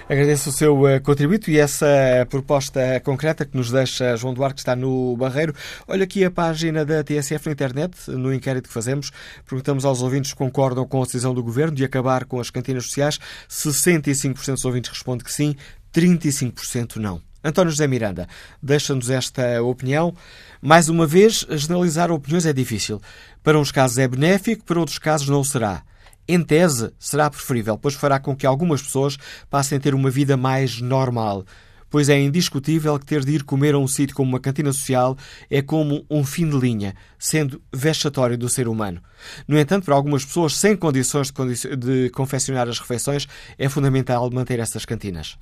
[0.09, 1.85] Agradeço o seu eh, contributo e essa
[2.29, 5.53] proposta concreta que nos deixa João Duarte, que está no Barreiro.
[5.85, 9.11] Olha aqui a página da TSF na internet, no inquérito que fazemos.
[9.45, 12.85] Perguntamos aos ouvintes se concordam com a decisão do Governo de acabar com as cantinas
[12.85, 13.19] sociais.
[13.49, 15.55] 65% dos ouvintes respondem que sim,
[15.93, 17.21] 35% não.
[17.43, 18.29] António José Miranda
[18.63, 20.15] deixa-nos esta opinião.
[20.61, 23.01] Mais uma vez, generalizar opiniões é difícil.
[23.43, 25.83] Para uns casos é benéfico, para outros casos não será
[26.27, 29.17] em tese, será preferível, pois fará com que algumas pessoas
[29.49, 31.45] passem a ter uma vida mais normal.
[31.89, 35.15] Pois é indiscutível que ter de ir comer a um sítio como uma cantina social
[35.49, 39.01] é como um fim de linha, sendo vexatório do ser humano.
[39.47, 41.31] No entanto, para algumas pessoas sem condições
[41.77, 43.25] de, confeccionar as refeições,
[43.57, 45.37] é fundamental manter essas cantinas.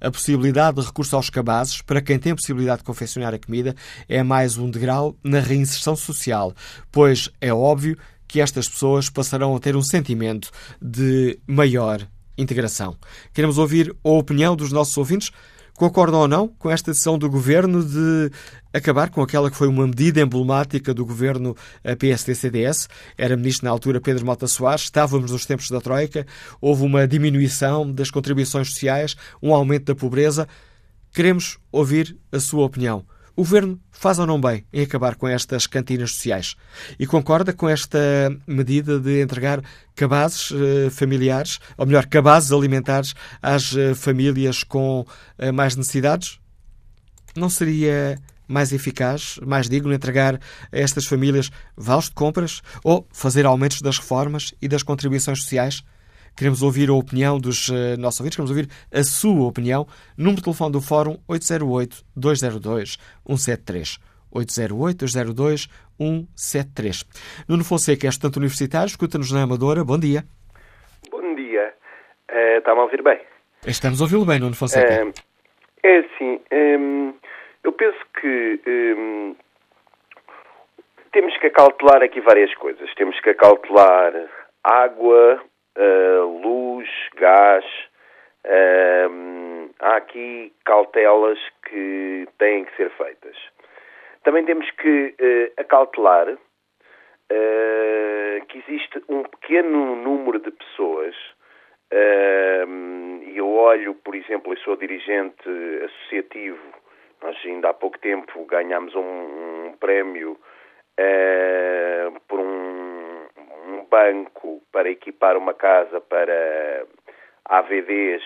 [0.00, 3.74] A possibilidade de recurso aos cabazes, para quem tem possibilidade de confeccionar a comida,
[4.08, 6.54] é mais um degrau na reinserção social,
[6.92, 7.98] pois é óbvio
[8.28, 12.96] que estas pessoas passarão a ter um sentimento de maior integração.
[13.32, 15.32] Queremos ouvir a opinião dos nossos ouvintes.
[15.74, 18.32] Concordam ou não com esta decisão do Governo de
[18.72, 21.56] acabar com aquela que foi uma medida emblemática do Governo
[21.98, 22.88] PSD-CDS?
[23.16, 26.26] Era ministro na altura Pedro Mota Soares, estávamos nos tempos da Troika,
[26.60, 30.48] houve uma diminuição das contribuições sociais, um aumento da pobreza.
[31.12, 33.04] Queremos ouvir a sua opinião.
[33.38, 36.56] O Governo faz ou não bem em acabar com estas cantinas sociais?
[36.98, 37.96] E concorda com esta
[38.48, 39.62] medida de entregar
[39.94, 45.06] cabazes eh, familiares, ou melhor, cabazes alimentares às eh, famílias com
[45.38, 46.40] eh, mais necessidades?
[47.36, 50.40] Não seria mais eficaz, mais digno entregar
[50.72, 55.84] a estas famílias vales de compras ou fazer aumentos das reformas e das contribuições sociais?
[56.38, 59.88] Queremos ouvir a opinião dos uh, nossos ouvintes, queremos ouvir a sua opinião.
[60.16, 63.98] Número de telefone do Fórum 808-202-173.
[64.32, 67.04] 808-202-173.
[67.48, 69.82] Nuno Fonseca é estudante universitário, escuta-nos na Amadora.
[69.82, 70.22] Bom dia.
[71.10, 71.74] Bom dia.
[72.30, 73.18] Uh, Está-me a ouvir bem?
[73.66, 75.06] Estamos a ouvi-lo bem, Nuno Fonseca.
[75.06, 75.12] Uh,
[75.82, 77.14] é assim, um,
[77.64, 79.34] eu penso que um,
[81.10, 82.94] temos que acautelar aqui várias coisas.
[82.94, 84.12] Temos que acautelar
[84.62, 85.42] água,
[85.78, 87.64] uh, luz, gás.
[88.44, 91.38] Uh, há aqui cautelas
[91.68, 93.36] que têm que ser feitas.
[94.24, 96.36] Também temos que uh, acautelar
[98.48, 101.14] que existe um pequeno número de pessoas
[101.92, 105.46] e eu olho, por exemplo, eu sou dirigente
[105.84, 106.58] associativo.
[107.22, 109.00] Nós ainda há pouco tempo ganhámos um,
[109.66, 110.38] um prémio
[110.98, 112.67] uh, por um
[113.88, 116.84] banco para equipar uma casa para
[117.44, 118.22] AVDs,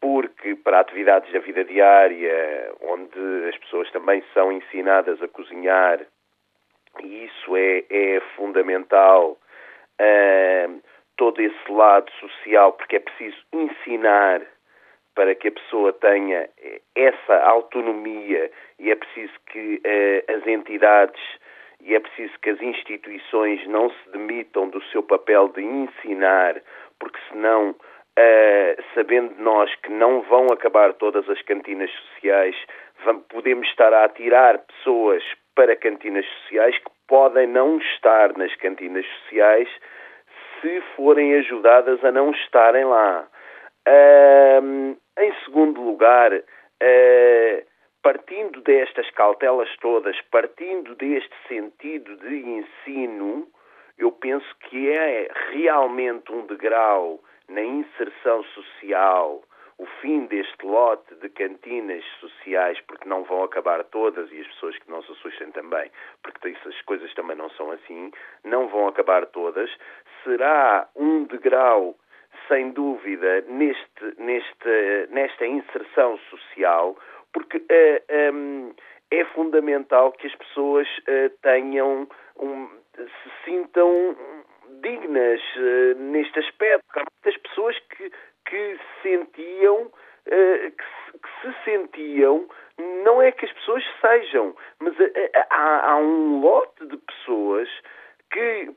[0.00, 6.00] porque para atividades da vida diária, onde as pessoas também são ensinadas a cozinhar,
[7.00, 9.38] e isso é, é fundamental,
[10.00, 10.82] uh,
[11.16, 14.42] todo esse lado social, porque é preciso ensinar
[15.14, 16.48] para que a pessoa tenha
[16.96, 21.20] essa autonomia e é preciso que uh, as entidades
[21.82, 26.60] e é preciso que as instituições não se demitam do seu papel de ensinar,
[26.98, 32.56] porque senão, uh, sabendo nós que não vão acabar todas as cantinas sociais,
[33.28, 39.68] podemos estar a atirar pessoas para cantinas sociais que podem não estar nas cantinas sociais
[40.60, 43.26] se forem ajudadas a não estarem lá.
[43.88, 47.71] Uh, em segundo lugar, uh,
[48.02, 53.48] partindo destas cautelas todas, partindo deste sentido de ensino,
[53.98, 59.42] eu penso que é realmente um degrau na inserção social
[59.78, 64.78] o fim deste lote de cantinas sociais, porque não vão acabar todas e as pessoas
[64.78, 65.90] que não se assustem também,
[66.22, 68.12] porque essas coisas também não são assim,
[68.44, 69.68] não vão acabar todas,
[70.22, 71.96] será um degrau
[72.46, 76.96] sem dúvida, neste, neste, nesta inserção social,
[77.32, 78.74] porque uh, eh, um, ehm,
[79.10, 82.08] é fundamental que as pessoas uh, tenham,
[82.38, 84.16] um, se sintam
[84.80, 86.84] dignas uh, neste aspecto.
[86.94, 88.10] Há muitas pessoas que,
[88.46, 89.90] que sentiam,
[90.24, 92.46] que se, que, se, sentiam,
[93.04, 94.94] não é que as pessoas sejam, mas
[95.50, 97.68] há, há um lote de pessoas
[98.32, 98.74] que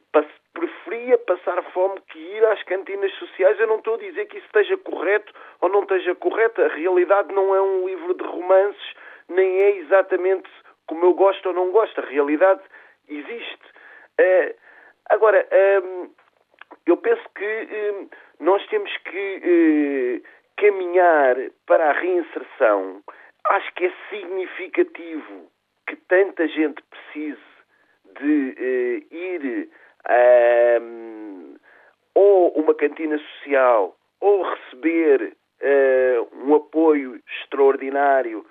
[0.54, 3.60] preferia passar fome que ir às cantinas sociais.
[3.60, 6.62] Eu não estou a dizer que isso esteja correto ou não esteja correto.
[6.62, 8.94] A realidade não é um livro de romances,
[9.30, 10.50] nem é exatamente
[10.88, 12.00] como eu gosto ou não gosto.
[12.00, 12.62] A realidade
[13.08, 13.66] existe.
[14.20, 14.56] Uh,
[15.10, 15.48] agora,
[15.84, 16.10] um,
[16.86, 20.28] eu penso que um, nós temos que uh,
[20.58, 21.36] caminhar
[21.66, 23.02] para a reinserção.
[23.46, 25.50] Acho que é significativo
[25.88, 27.55] que tanta gente precise
[28.20, 29.70] de uh, ir
[30.08, 31.60] uh,
[32.14, 38.46] ou uma cantina social ou receber uh, um apoio extraordinário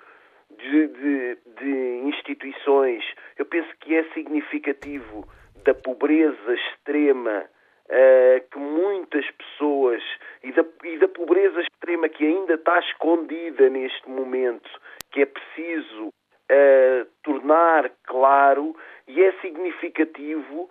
[0.57, 3.03] de, de, de, instituições,
[3.37, 5.27] eu penso que é significativo
[5.63, 7.45] da pobreza extrema
[7.85, 10.01] uh, que muitas pessoas
[10.43, 14.69] e da, e da pobreza extrema que ainda está escondida neste momento,
[15.11, 18.75] que é preciso uh, tornar claro
[19.07, 20.69] e é significativo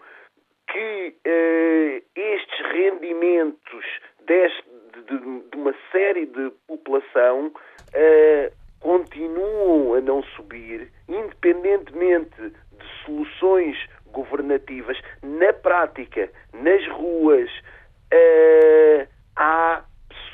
[0.66, 3.84] que uh, estes rendimentos
[4.26, 4.64] deste,
[5.08, 5.18] de,
[5.50, 13.76] de, uma série de população uh, continuam a não subir, independentemente de soluções
[14.06, 14.98] governativas.
[15.22, 17.50] Na prática, nas ruas,
[18.12, 19.84] uh, há,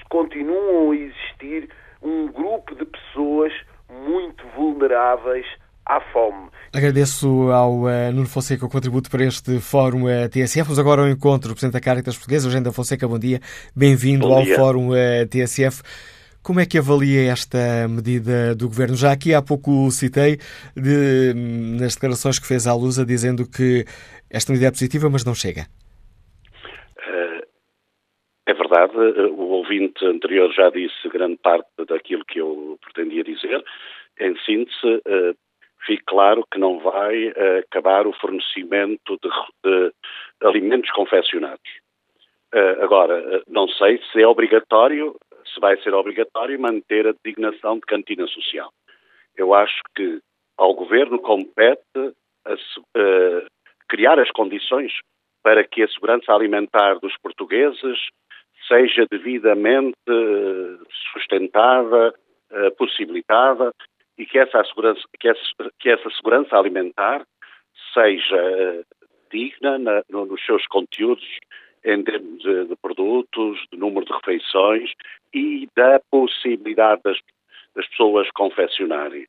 [0.08, 1.68] continuam a existir
[2.02, 3.52] um grupo de pessoas
[3.88, 5.46] muito vulneráveis
[5.90, 6.48] à fome.
[6.72, 10.62] Agradeço ao uh, Nuno Fonseca o contributo para este Fórum uh, TSF.
[10.62, 13.08] Vamos agora ao encontro do Presidente da Caritas Portuguesa, Eugênio Fonseca.
[13.08, 13.40] Bom dia.
[13.74, 15.82] Bem-vindo ao Fórum uh, TSF.
[16.44, 18.94] Como é que avalia esta medida do Governo?
[18.94, 20.38] Já aqui há pouco citei
[20.76, 21.34] de,
[21.78, 23.84] nas declarações que fez à Lusa, dizendo que
[24.30, 25.66] esta medida é positiva, mas não chega.
[28.46, 33.62] É verdade, o ouvinte anterior já disse grande parte daquilo que eu pretendia dizer.
[34.18, 35.02] Em síntese,
[35.86, 39.30] fique claro que não vai uh, acabar o fornecimento de,
[39.64, 41.70] de alimentos confeccionados.
[42.54, 45.16] Uh, agora, uh, não sei se é obrigatório,
[45.52, 48.70] se vai ser obrigatório manter a designação de cantina social.
[49.36, 50.20] Eu acho que
[50.56, 51.80] ao Governo compete
[52.44, 52.54] a,
[53.88, 54.92] criar as condições
[55.42, 57.98] para que a segurança alimentar dos portugueses
[58.68, 59.96] seja devidamente
[61.12, 62.14] sustentada,
[62.76, 63.72] possibilitada
[64.20, 65.40] e que essa, segurança, que essa,
[65.78, 67.26] que essa segurança alimentar
[67.94, 68.82] seja eh,
[69.32, 71.24] digna na, no, nos seus conteúdos
[71.82, 74.92] em termos de, de, produtos, de número de refeições
[75.32, 77.16] e da possibilidade das,
[77.74, 79.26] das pessoas confeccionarem.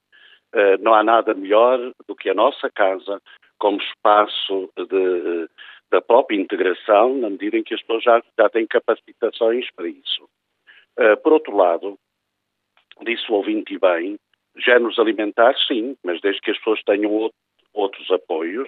[0.53, 3.21] Uh, não há nada melhor do que a nossa casa
[3.57, 5.49] como espaço de,
[5.89, 10.27] da própria integração, na medida em que as pessoas já, já têm capacitações para isso.
[10.99, 11.97] Uh, por outro lado,
[13.05, 14.19] disse o ouvinte bem,
[14.57, 17.31] Géneros alimentares, sim, mas desde que as pessoas tenham
[17.73, 18.67] outros apoios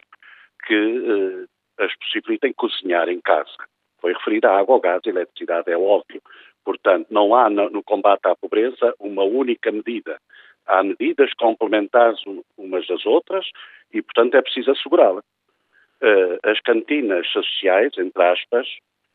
[0.65, 3.51] que eh, as possibilitem cozinhar em casa.
[3.99, 6.21] Foi referida a água, ao gás, a eletricidade, é óbvio.
[6.63, 10.17] Portanto, não há no, no combate à pobreza uma única medida.
[10.65, 12.19] Há medidas complementares
[12.57, 13.45] umas das outras
[13.93, 15.21] e, portanto, é preciso assegurá-la.
[16.01, 18.67] Uh, as cantinas sociais, entre aspas,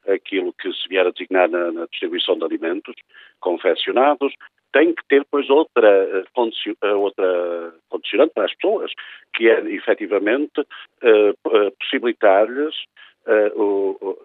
[0.06, 2.94] aquilo que se vier a designar na, na distribuição de alimentos
[3.40, 4.32] confeccionados,
[4.72, 6.24] tem que ter depois outra, eh,
[6.82, 8.92] eh, outra condicionante para as pessoas,
[9.34, 12.74] que é efetivamente uh, possibilitar-lhes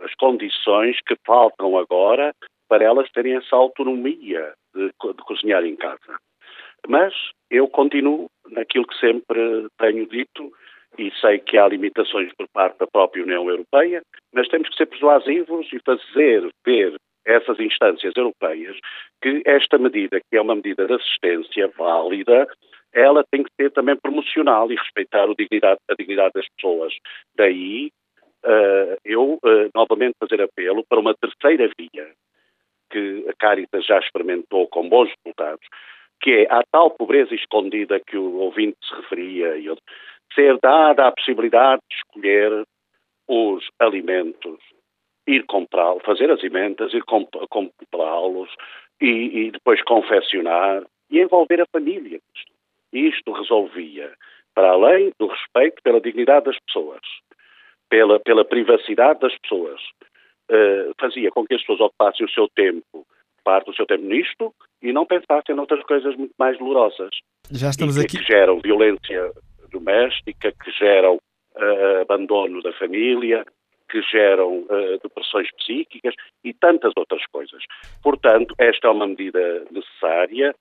[0.02, 2.34] as condições que faltam agora
[2.70, 6.18] para elas terem essa autonomia de, de cozinhar em casa.
[6.88, 7.14] Mas
[7.50, 10.54] eu continuo naquilo que sempre tenho dito
[10.98, 14.02] e sei que há limitações por parte da própria União Europeia,
[14.34, 16.96] mas temos que ser persuasivos e fazer ver
[17.26, 18.78] essas instâncias europeias
[19.22, 22.48] que esta medida, que é uma medida de assistência válida,
[22.94, 26.94] ela tem que ser também promocional e respeitar dignidade, a dignidade das pessoas.
[27.36, 27.92] Daí
[28.46, 32.12] uh, eu uh, novamente fazer apelo para uma terceira via
[32.92, 35.68] que a Caritas já experimentou com bons resultados,
[36.22, 39.56] que é a tal pobreza escondida que o ouvinte se referia,
[40.36, 42.64] ser dada a possibilidade de escolher
[43.28, 44.60] os alimentos
[45.28, 48.50] ir comprá-los, fazer as emendas, ir comprá-los
[49.02, 52.20] e, e, depois confeccionar e envolver a família.
[52.92, 54.12] Isto resolvia,
[54.54, 57.02] para além do respeito pela dignidade das pessoas,
[57.90, 59.80] pela, pela privacidade das pessoas,
[60.52, 63.06] uh, fazia com que as pessoas ocupassem o seu tempo,
[63.44, 67.10] parte do seu tempo nisto, e não pensassem noutras coisas muito mais dolorosas.
[67.52, 68.18] Já estamos que, aqui.
[68.20, 69.32] Que geram violência
[69.72, 73.46] doméstica, que geram uh, abandono da família,
[73.94, 77.64] que geram uh, depressões psíquicas e tantas outras coisas.
[78.02, 80.56] Portanto, esta é uma medida necessária,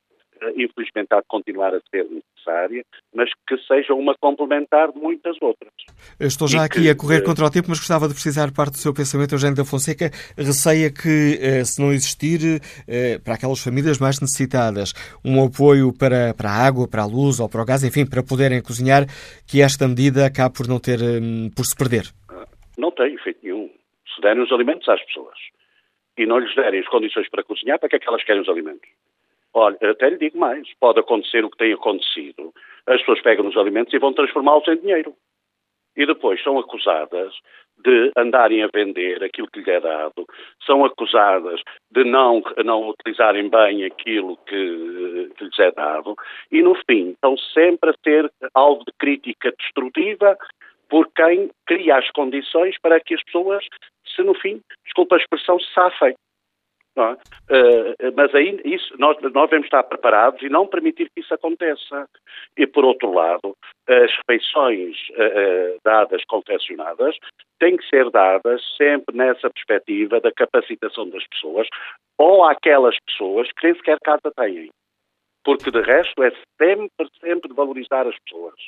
[0.56, 5.72] infelizmente há de continuar a ser necessária, mas que seja uma complementar de muitas outras.
[6.20, 8.52] Eu estou já e aqui que, a correr contra o tempo, mas gostava de precisar
[8.52, 10.10] parte do seu pensamento, Eugênio da Fonseca.
[10.36, 14.92] Receia que, eh, se não existir eh, para aquelas famílias mais necessitadas
[15.24, 18.22] um apoio para, para a água, para a luz ou para o gás, enfim, para
[18.22, 19.06] poderem cozinhar,
[19.46, 20.98] que esta medida acabe por não ter,
[21.54, 22.12] por se perder?
[22.78, 23.70] Não tem efeito nenhum.
[24.14, 25.36] Se derem os alimentos às pessoas
[26.16, 28.48] e não lhes derem as condições para cozinhar, para que é que elas querem os
[28.48, 28.88] alimentos?
[29.54, 32.52] Olha, até lhe digo mais, pode acontecer o que tem acontecido.
[32.86, 35.14] As pessoas pegam os alimentos e vão transformá-los em dinheiro.
[35.94, 37.34] E depois são acusadas
[37.84, 40.26] de andarem a vender aquilo que lhe é dado,
[40.64, 41.60] são acusadas
[41.90, 46.14] de não, não utilizarem bem aquilo que, que lhes é dado,
[46.50, 50.38] e no fim estão sempre a ser alvo de crítica destrutiva
[50.92, 53.64] por quem cria as condições para que as pessoas,
[54.14, 56.14] se no fim, desculpa a expressão, se safem.
[56.94, 57.00] É?
[57.00, 62.06] Uh, mas aí isso, nós, nós devemos estar preparados e não permitir que isso aconteça.
[62.58, 63.56] E, por outro lado,
[63.88, 67.16] as refeições uh, dadas, confeccionadas,
[67.58, 71.66] têm que ser dadas sempre nessa perspectiva da capacitação das pessoas
[72.18, 74.68] ou àquelas pessoas que nem sequer casa têm.
[75.42, 76.30] Porque, de resto, é
[76.60, 78.60] sempre, sempre de valorizar as pessoas.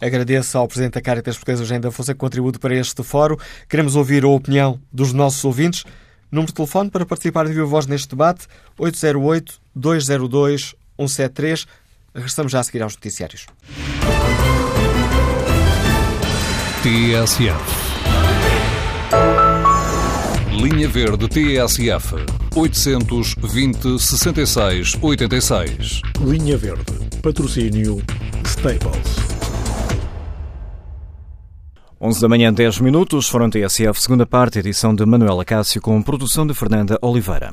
[0.00, 3.36] Agradeço ao Presidente da Caritas Portuguesa, Eugênio da Fonseca, contributo para este fórum.
[3.68, 5.84] Queremos ouvir a opinião dos nossos ouvintes.
[6.30, 8.46] Número de telefone para participar de viva voz neste debate,
[8.78, 11.66] 808-202-173.
[12.14, 13.46] Regressamos já a seguir aos noticiários.
[16.82, 17.88] TSF.
[20.60, 22.14] Linha Verde TSF.
[22.54, 26.02] 820 66 86.
[26.20, 26.92] Linha Verde.
[27.22, 28.02] Patrocínio
[28.44, 29.37] Staples.
[32.00, 36.46] 11 da manhã, 10 minutos, Foram TSF, segunda parte, edição de Manuela Cássio, com produção
[36.46, 37.52] de Fernanda Oliveira.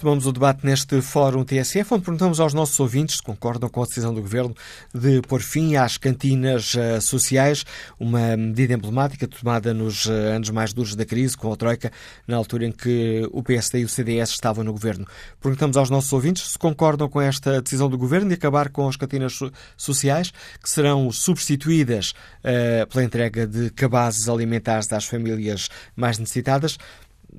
[0.00, 3.84] Retomamos o debate neste Fórum TSF, onde perguntamos aos nossos ouvintes se concordam com a
[3.84, 4.56] decisão do Governo
[4.94, 7.66] de pôr fim às cantinas uh, sociais,
[7.98, 11.92] uma medida emblemática tomada nos uh, anos mais duros da crise, com a Troika,
[12.26, 15.06] na altura em que o PSD e o CDS estavam no Governo.
[15.38, 18.96] Perguntamos aos nossos ouvintes se concordam com esta decisão do Governo de acabar com as
[18.96, 20.32] cantinas so sociais,
[20.62, 26.78] que serão substituídas uh, pela entrega de cabazes alimentares às famílias mais necessitadas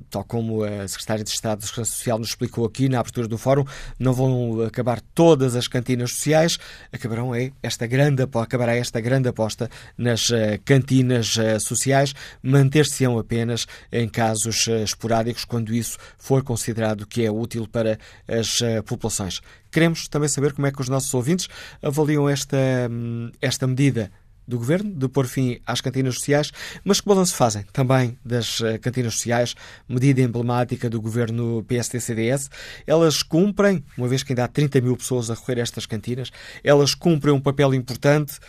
[0.10, 3.38] tal como a Secretária de Estado de Segurança Social nos explicou aqui na abertura do
[3.38, 3.66] fórum,
[4.00, 6.58] não vão acabar todas as cantinas sociais,
[6.92, 13.68] acabarão é esta grande, acabará esta grande aposta nas uh, cantinas uh, sociais, manter-se-ão apenas
[13.92, 19.42] em casos uh, esporádicos, quando isso for considerado que é útil para as populações.
[19.72, 21.48] Queremos também saber como é que os nossos ouvintes
[21.82, 22.58] avaliam esta,
[22.90, 24.12] hum, esta medida
[24.48, 26.52] do Governo de pôr fim às cantinas sociais,
[26.84, 29.56] mas que balanço fazem também das eh, cantinas sociais,
[29.88, 32.50] medida emblemática do Governo PSD-CDS?
[32.86, 36.32] Elas cumprem, uma vez que ainda há 30 mil pessoas a recorrer a estas cantinas,
[36.64, 38.40] elas cumprem um papel importante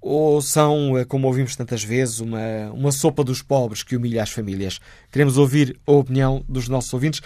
[0.00, 4.30] ou são, eh, como ouvimos tantas vezes, uma, uma sopa dos pobres que humilha as
[4.30, 4.80] famílias?
[5.12, 7.20] Queremos ouvir a opinião dos nossos ouvintes.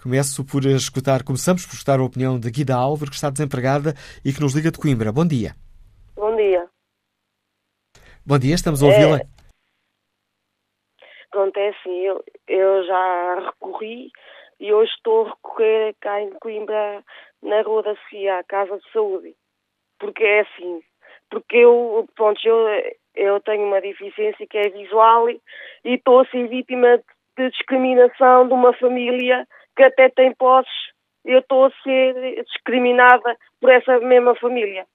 [0.00, 3.94] Começo por escutar, começamos por escutar a opinião de Guida Álvaro, que está desempregada
[4.24, 5.12] e que nos liga de Coimbra.
[5.12, 5.54] Bom dia.
[6.16, 6.79] Bom dia.
[8.26, 9.16] Bom dia, estamos a ouvi-la.
[9.16, 9.20] É,
[11.60, 14.10] é assim, eu, eu já recorri
[14.60, 17.02] e hoje estou a recorrer cá em Coimbra,
[17.42, 19.34] na Rua da Cia, à Casa de Saúde.
[19.98, 20.82] Porque é assim,
[21.30, 22.66] porque eu, pronto, eu,
[23.14, 25.40] eu tenho uma deficiência que é visual e
[25.84, 27.02] estou a ser vítima
[27.38, 30.90] de discriminação de uma família que até tem posses.
[31.24, 34.86] Eu estou a ser discriminada por essa mesma família.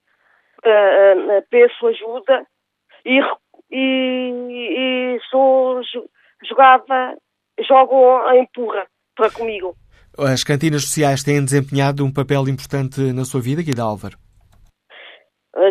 [0.64, 2.46] Uh, uh, peço ajuda
[3.06, 3.20] e,
[3.70, 5.80] e, e sou
[6.44, 7.16] jogada,
[7.66, 9.74] jogo em empurra para comigo.
[10.18, 14.16] As cantinas sociais têm desempenhado um papel importante na sua vida, Guida Álvaro?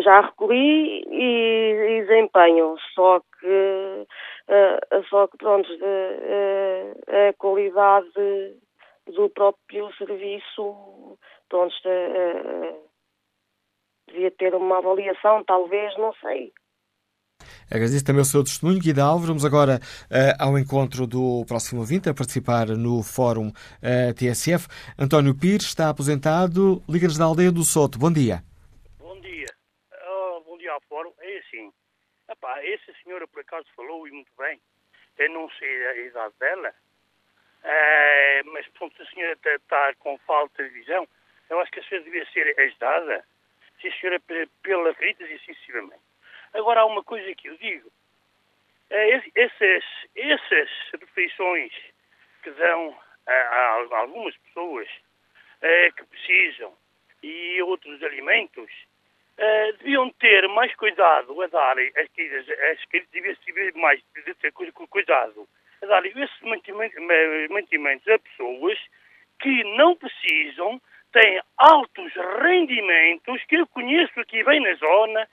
[0.02, 4.06] Já recolhi e, e desempenho, só que,
[4.48, 8.56] uh, só que pronto, uh, a qualidade
[9.14, 11.16] do próprio serviço,
[11.48, 12.76] pronto, uh,
[14.08, 16.52] devia ter uma avaliação, talvez, não sei.
[17.70, 19.28] Agradeço também o seu testemunho, Guida Alves.
[19.28, 19.80] Vamos agora
[20.10, 24.68] uh, ao encontro do próximo ouvinte a participar no Fórum uh, TSF.
[24.98, 27.98] António Pires está aposentado, Liga-nos da Aldeia do Soto.
[27.98, 28.42] Bom dia.
[28.98, 29.46] Bom dia.
[30.08, 31.12] Oh, bom dia ao Fórum.
[31.20, 31.72] É assim,
[32.30, 34.60] epá, essa senhora por acaso falou e muito bem.
[35.18, 40.62] Eu não sei a idade dela, uh, mas pronto, a senhora está tá com falta
[40.62, 41.08] de visão.
[41.48, 43.24] Eu acho que a senhora devia ser ajudada,
[43.84, 44.20] a senhora
[44.62, 46.05] pela feridas e sucessivamente.
[46.56, 47.90] Agora há uma coisa que eu digo.
[48.88, 49.84] Essas,
[50.14, 51.72] essas refeições
[52.42, 52.96] que dão
[53.26, 54.88] a, a algumas pessoas
[55.60, 56.72] é, que precisam
[57.22, 58.70] e outros alimentos
[59.36, 64.34] é, deviam ter mais cuidado a dar as queridas, as queridas deviam ter mais de
[64.34, 65.48] ter cuidado
[65.82, 68.78] a dar esses mantimentos a pessoas
[69.40, 70.80] que não precisam,
[71.12, 75.28] têm altos rendimentos, que eu conheço aqui bem na zona,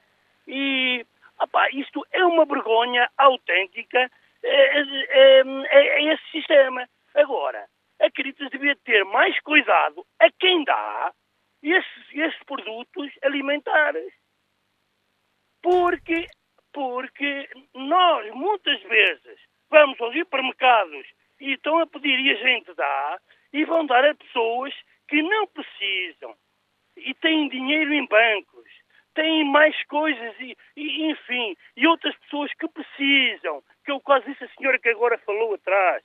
[0.48, 1.06] e
[1.42, 4.10] Epá, isto é uma vergonha autêntica
[4.44, 6.88] é, é, é, esse sistema.
[7.16, 7.68] Agora,
[8.00, 11.14] a Caritas devia ter mais cuidado a quem dá
[11.62, 14.14] esses, esses produtos alimentares.
[15.62, 16.28] Porque,
[16.74, 21.08] porque nós, muitas vezes, vamos aos hipermercados
[21.40, 23.20] e estão a pedir e a gente dá
[23.54, 24.74] e vão dar a pessoas
[25.08, 26.36] que não precisam
[26.98, 28.83] e têm dinheiro em bancos
[29.14, 34.44] têm mais coisas e, e, enfim, e outras pessoas que precisam, que eu quase disse
[34.44, 36.04] a senhora que agora falou atrás.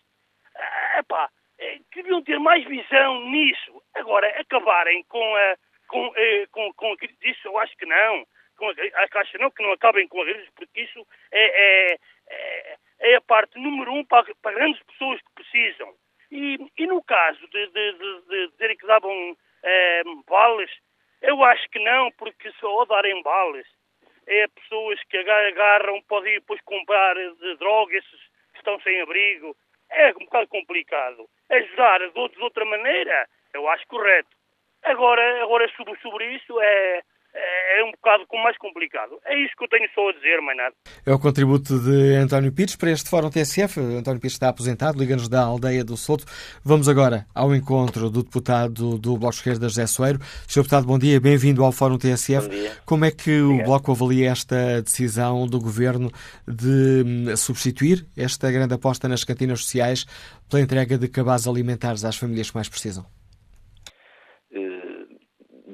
[0.56, 1.28] Ah,
[1.58, 3.82] é, que deviam ter mais visão nisso.
[3.94, 5.56] Agora, acabarem com a.
[5.88, 8.26] Com, eh, com, com, isso eu acho que não.
[8.56, 11.98] Com a, acho não que não acabem com a porque isso é, é,
[12.28, 15.94] é, é, a parte número um para, para grandes pessoas que precisam.
[16.30, 20.70] E, e no caso de, de, de, de dizerem que davam é, vales,
[21.22, 23.66] eu acho que não, porque só darem balas
[24.28, 28.04] é pessoas que agarram, podem depois comprar de drogas
[28.54, 29.56] estão sem abrigo.
[29.90, 31.26] É um bocado complicado.
[31.50, 34.28] Ajudar de, de outra maneira, eu acho correto.
[34.82, 37.02] Agora, agora sobre, sobre isso, é,
[37.34, 39.18] é, é um bocado mais complicado.
[39.24, 40.74] É isso que eu tenho só a dizer, mais nada.
[41.04, 43.80] É o contributo de António Pires para este Fórum TSF.
[43.80, 46.24] António Pires está aposentado, liga-nos da aldeia do Soto.
[46.64, 50.18] Vamos agora ao encontro do deputado do Bloco de Esquerda, José Soeiro.
[50.46, 50.62] Sr.
[50.62, 52.48] Deputado, bom dia, bem-vindo ao Fórum TSF.
[52.48, 52.72] Bom dia.
[52.84, 53.60] Como é que Obrigado.
[53.60, 56.10] o Bloco avalia esta decisão do Governo
[56.46, 60.06] de hum, substituir esta grande aposta nas cantinas sociais
[60.48, 63.06] pela entrega de cabazes alimentares às famílias que mais precisam?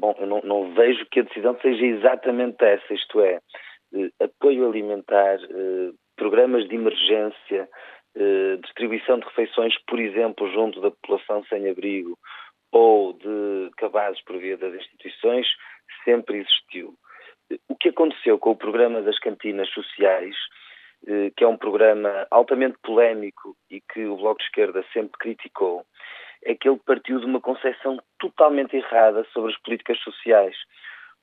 [0.05, 3.41] Bom, não, não, vejo que a decisão seja exatamente essa, isto é,
[3.95, 7.69] eh, apoio alimentar, eh, programas de emergência,
[8.15, 12.19] eh, distribuição de refeições, por exemplo, junto da população sem abrigo
[12.71, 15.47] ou de cabazes por via das instituições,
[16.05, 16.95] sempre existiu.
[17.69, 20.35] O que aconteceu com o programa das cantinas sociais,
[21.37, 25.85] que é um programa altamente polémico e que o Bloco de Esquerda sempre criticou,
[26.45, 30.57] é que ele partiu de uma concepção totalmente errada sobre as políticas sociais.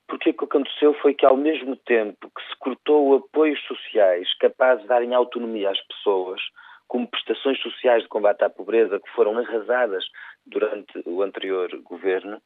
[0.08, 4.82] Porque o que aconteceu foi que, ao mesmo tempo que se cortou apoios sociais capazes
[4.82, 6.40] de darem autonomia às pessoas,
[6.88, 10.04] como prestações sociais de combate à pobreza que foram arrasadas
[10.44, 12.42] durante o anterior governo,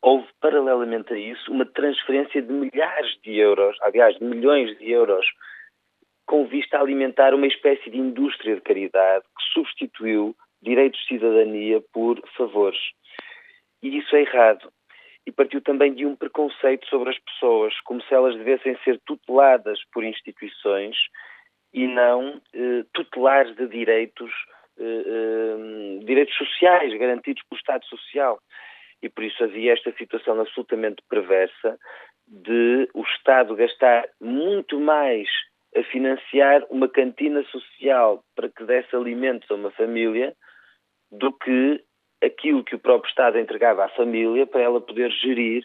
[0.00, 5.26] houve, paralelamente a isso, uma transferência de milhares de euros, aliás, de milhões de euros,
[6.24, 10.34] com vista a alimentar uma espécie de indústria de caridade que substituiu
[10.66, 12.78] direitos de cidadania por favores.
[13.82, 14.70] E isso é errado.
[15.24, 19.78] E partiu também de um preconceito sobre as pessoas, como se elas devessem ser tuteladas
[19.92, 20.96] por instituições
[21.72, 24.32] e não eh, tutelares de direitos,
[24.78, 28.38] eh, eh, direitos sociais garantidos pelo Estado Social.
[29.02, 31.78] E por isso havia esta situação absolutamente perversa
[32.26, 35.28] de o Estado gastar muito mais
[35.76, 40.34] a financiar uma cantina social para que desse alimentos a uma família
[41.10, 41.82] do que
[42.22, 45.64] aquilo que o próprio Estado entregava à família para ela poder gerir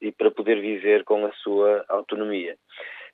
[0.00, 2.56] e para poder viver com a sua autonomia.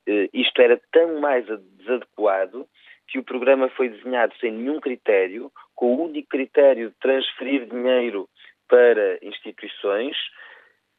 [0.06, 2.66] Eh, isto era tão mais desadequado
[3.08, 8.28] que o programa foi desenhado sem nenhum critério, com o único critério de transferir dinheiro
[8.68, 10.16] para instituições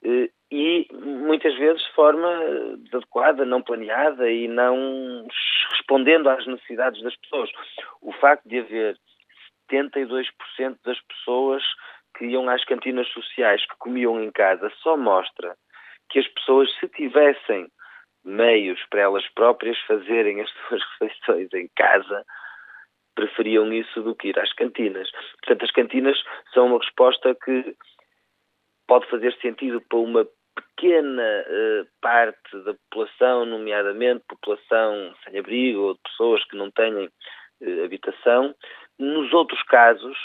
[0.03, 2.29] eh, e muitas vezes de forma
[2.79, 5.27] desadequada, não planeada e não
[5.71, 7.49] respondendo às necessidades das pessoas.
[8.01, 8.97] O facto de haver
[9.71, 11.63] 72% das pessoas
[12.17, 15.55] que iam às cantinas sociais, que comiam em casa, só mostra
[16.09, 17.67] que as pessoas, se tivessem
[18.23, 22.25] meios para elas próprias fazerem as suas refeições em casa,
[23.15, 25.09] preferiam isso do que ir às cantinas.
[25.41, 26.17] Portanto, as cantinas
[26.53, 27.75] são uma resposta que
[28.87, 35.93] pode fazer sentido para uma pequena uh, parte da população, nomeadamente população sem abrigo ou
[35.93, 38.55] de pessoas que não têm uh, habitação.
[38.99, 40.17] Nos outros casos,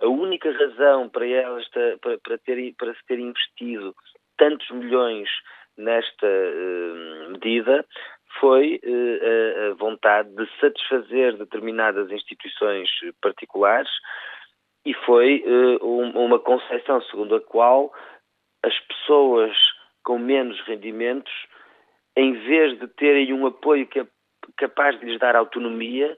[0.00, 3.94] a única razão para elas para, para, ter, para se ter investido
[4.36, 5.28] tantos milhões
[5.76, 7.86] nesta uh, medida
[8.40, 12.88] foi uh, a vontade de satisfazer determinadas instituições
[13.20, 13.90] particulares
[14.84, 17.92] e foi uh, uma concepção segundo a qual
[18.64, 19.56] as pessoas
[20.04, 21.32] com menos rendimentos,
[22.16, 24.06] em vez de terem um apoio que é
[24.56, 26.16] capaz de lhes dar autonomia,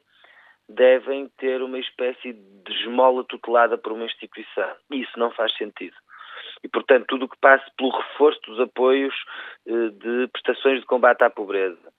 [0.74, 4.74] devem ter uma espécie de esmola tutelada por uma instituição.
[4.90, 5.96] Isso não faz sentido.
[6.62, 9.14] E, portanto, tudo o que passe pelo reforço dos apoios
[9.66, 11.92] eh, de prestações de combate à pobreza,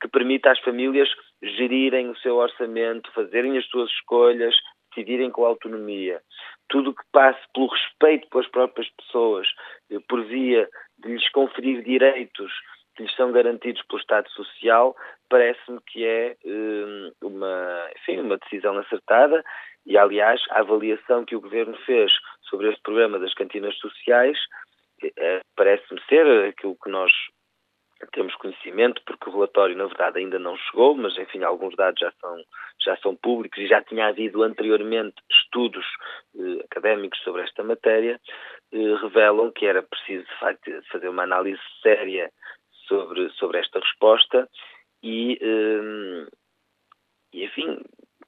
[0.00, 1.08] que permita às famílias
[1.42, 4.54] gerirem o seu orçamento, fazerem as suas escolhas,
[4.90, 6.20] decidirem com autonomia.
[6.68, 9.48] Tudo o que passe pelo respeito pelas próprias pessoas,
[9.90, 10.68] eh, por via
[10.98, 12.52] de lhes conferir direitos
[13.02, 14.96] lhes são garantidos pelo Estado Social,
[15.28, 19.44] parece-me que é eh, uma, enfim, uma decisão acertada
[19.86, 24.38] e, aliás, a avaliação que o Governo fez sobre este programa das cantinas sociais
[25.16, 27.10] eh, parece-me ser aquilo que nós
[28.12, 32.12] temos conhecimento, porque o relatório, na verdade, ainda não chegou, mas, enfim, alguns dados já
[32.20, 32.36] são,
[32.84, 35.86] já são públicos e já tinha havido anteriormente estudos
[36.36, 38.20] eh, académicos sobre esta matéria,
[38.72, 42.30] revelam que era preciso, de facto, fazer uma análise séria
[42.86, 44.48] sobre, sobre esta resposta
[45.02, 46.26] e, eh,
[47.32, 47.78] e enfim,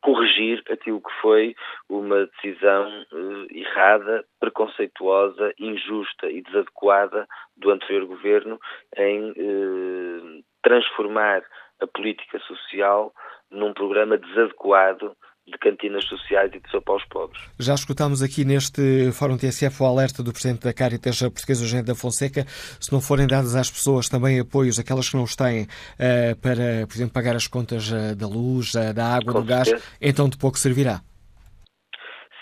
[0.05, 1.57] corrigir aquilo que foi
[1.89, 7.27] uma decisão eh, errada, preconceituosa, injusta e desadequada
[7.57, 8.61] do anterior governo
[8.97, 11.43] em eh, transformar
[11.81, 13.15] a política social
[13.51, 15.17] num programa desadequado
[15.47, 17.41] de cantinas sociais e de sopa aos pobres.
[17.61, 21.95] Já escutámos aqui neste Fórum TSF o alerta do Presidente da Caritas Portuguesa, Eugênio da
[21.95, 22.45] Fonseca,
[22.81, 26.87] se não forem dados às pessoas também apoios, aquelas que não os têm, uh, para,
[26.87, 29.77] por exemplo, pagar as contas uh, da luz, uh, da água, Com do certeza.
[29.77, 31.01] gás, então de pouco servirá.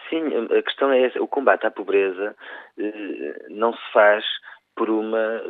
[0.08, 0.22] Sim,
[0.56, 1.20] a questão é essa.
[1.20, 2.36] O combate à pobreza
[3.48, 4.22] não se faz
[4.76, 5.40] por uma...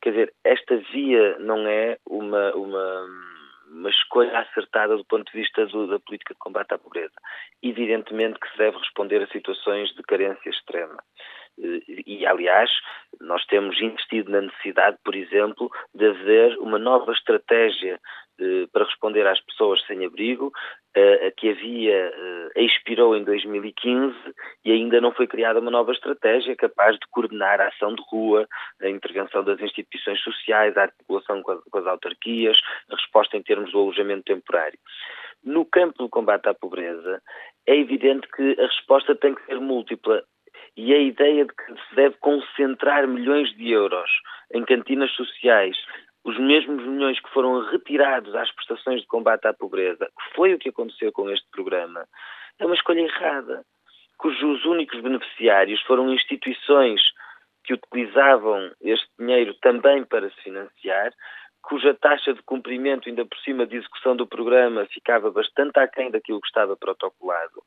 [0.00, 2.52] quer dizer, esta via não é uma...
[2.54, 3.35] uma
[3.70, 7.14] uma escolha acertada do ponto de vista do, da política de combate à pobreza.
[7.62, 11.02] Evidentemente que se deve responder a situações de carência extrema.
[11.58, 12.70] E, aliás,
[13.20, 17.98] nós temos investido na necessidade, por exemplo, de haver uma nova estratégia
[18.38, 20.52] eh, para responder às pessoas sem abrigo,
[20.94, 24.14] eh, que havia, eh, expirou em 2015
[24.62, 28.46] e ainda não foi criada uma nova estratégia capaz de coordenar a ação de rua,
[28.82, 32.58] a intervenção das instituições sociais, a articulação com as autarquias,
[32.90, 34.78] a resposta em termos do alojamento temporário.
[35.42, 37.22] No campo do combate à pobreza,
[37.66, 40.22] é evidente que a resposta tem que ser múltipla
[40.76, 44.10] e a ideia de que se deve concentrar milhões de euros
[44.52, 45.76] em cantinas sociais
[46.24, 50.58] os mesmos milhões que foram retirados às prestações de combate à pobreza, que foi o
[50.58, 52.04] que aconteceu com este programa,
[52.58, 53.64] é uma escolha errada,
[54.18, 57.00] cujos únicos beneficiários foram instituições
[57.62, 61.12] que utilizavam este dinheiro também para se financiar,
[61.68, 66.40] cuja taxa de cumprimento, ainda por cima de execução do programa, ficava bastante aquém daquilo
[66.40, 67.62] que estava protocolado.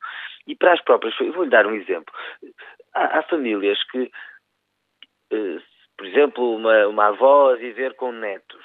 [0.46, 2.12] E para as próprias, vou-lhe dar um exemplo.
[2.94, 4.10] Há, há famílias que
[5.30, 5.60] eh,
[5.96, 8.64] por exemplo, uma, uma avó a viver com netos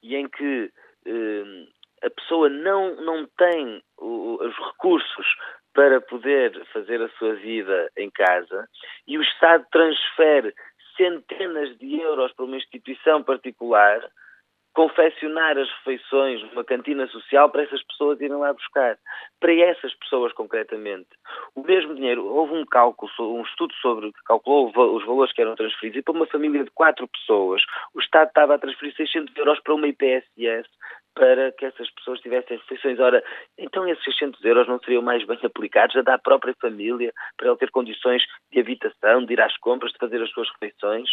[0.00, 0.70] e em que
[1.04, 1.66] eh,
[2.00, 5.26] a pessoa não, não tem os recursos
[5.74, 8.68] para poder fazer a sua vida em casa
[9.06, 10.54] e o Estado transfere
[10.96, 14.00] centenas de euros para uma instituição particular
[14.74, 18.98] confeccionar as refeições numa cantina social para essas pessoas irem lá buscar.
[19.40, 21.08] Para essas pessoas, concretamente.
[21.54, 25.54] O mesmo dinheiro, houve um cálculo, um estudo sobre que calculou os valores que eram
[25.54, 27.62] transferidos, e para uma família de quatro pessoas,
[27.94, 30.68] o Estado estava a transferir 600 euros para uma IPSS
[31.14, 32.98] para que essas pessoas tivessem refeições.
[32.98, 33.22] Ora,
[33.56, 37.46] então esses 600 euros não seriam mais bem aplicados a dar à própria família para
[37.46, 41.08] ela ter condições de habitação, de ir às compras, de fazer as suas refeições,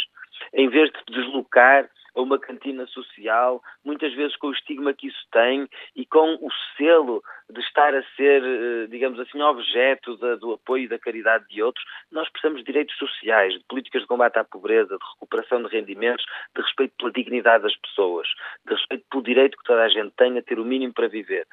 [0.53, 5.25] em vez de deslocar a uma cantina social, muitas vezes com o estigma que isso
[5.31, 10.85] tem e com o selo de estar a ser, eh, digamos assim, objeto do apoio
[10.85, 14.43] e da caridade de outros, nós precisamos de direitos sociais, de políticas de combate à
[14.43, 18.27] pobreza, de recuperação de rendimentos, de respeito pela dignidade das pessoas,
[18.65, 21.47] de respeito pelo direito que toda a gente tem a ter o mínimo para viver.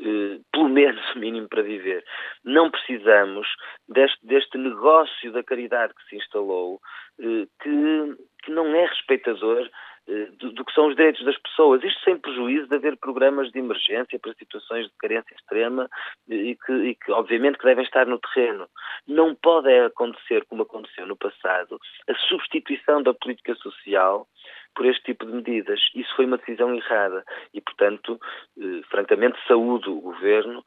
[0.00, 2.04] Uh, pelo menos o mínimo para viver.
[2.44, 3.48] Não precisamos
[3.88, 6.80] deste, deste negócio da caridade que se instalou,
[7.18, 9.68] uh, que, que não é respeitador
[10.08, 11.84] eh, do, do, que são os direitos das pessoas.
[11.84, 15.88] Isto sem prejuízo de haver programas de emergência para situações de carência extrema
[16.28, 18.66] e que, e que, obviamente, que devem estar no terreno.
[19.06, 21.78] Não pode acontecer, como aconteceu no passado,
[22.08, 24.26] a substituição da política social
[24.74, 25.80] por este tipo de medidas.
[25.94, 27.22] Isso foi uma decisão errada
[27.52, 28.18] e, portanto,
[28.58, 30.64] eh, francamente, saúdo o Governo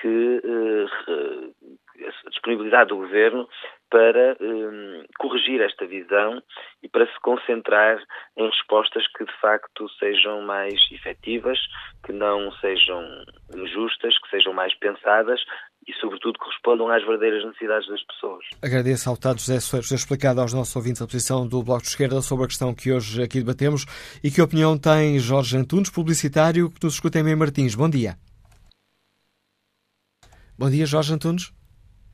[0.00, 0.86] que eh,
[2.26, 3.48] a disponibilidade do Governo
[3.90, 6.42] para um, corrigir esta visão
[6.82, 8.02] e para se concentrar
[8.36, 11.58] em respostas que de facto sejam mais efetivas,
[12.04, 13.02] que não sejam
[13.54, 15.40] injustas, que sejam mais pensadas
[15.86, 18.44] e, sobretudo, que respondam às verdadeiras necessidades das pessoas.
[18.62, 21.88] Agradeço ao deputado José Soares ter explicado aos nossos ouvintes a posição do Bloco de
[21.88, 23.84] Esquerda sobre a questão que hoje aqui debatemos
[24.24, 27.74] e que opinião tem Jorge Antunes, publicitário, que nos escuta em Martins.
[27.74, 28.16] Bom dia.
[30.58, 31.52] Bom dia, Jorge Antunes.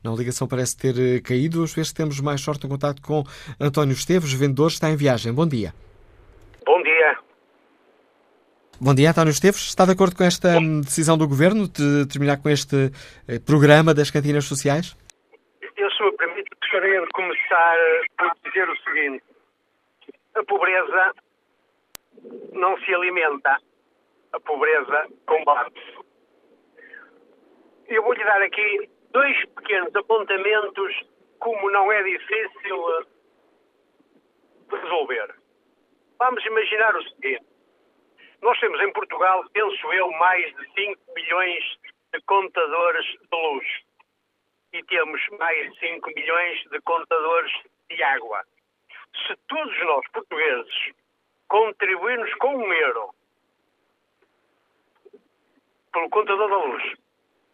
[0.03, 1.65] Não, a ligação parece ter eh, caído.
[1.65, 3.23] Ver se temos mais sorte em contato com
[3.59, 5.33] António Esteves, vendedor, está em viagem.
[5.33, 5.73] Bom dia.
[6.65, 7.17] Bom dia.
[8.79, 9.59] Bom dia, António Esteves.
[9.67, 10.79] Está de acordo com esta Bom.
[10.79, 12.91] decisão do Governo de terminar com este
[13.27, 14.95] eh, programa das cantinas sociais?
[15.75, 17.75] Eu, se me permite, gostaria de começar
[18.17, 19.23] por dizer o seguinte.
[20.35, 21.11] A pobreza
[22.53, 23.57] não se alimenta.
[24.31, 26.08] A pobreza combate-se.
[27.89, 30.95] Eu vou-lhe dar aqui dois pequenos apontamentos,
[31.39, 33.05] como não é difícil eh,
[34.71, 35.35] resolver.
[36.19, 37.47] Vamos imaginar o seguinte.
[38.43, 41.63] Nós temos em Portugal, penso eu, mais de 5 milhões
[42.13, 43.67] de contadores de luz.
[44.71, 47.51] E temos mais de 5 milhões de contadores
[47.89, 48.43] de água.
[49.25, 50.91] Se todos nós, portugueses,
[51.47, 53.15] contribuirmos com um euro
[55.91, 57.08] pelo contador da luz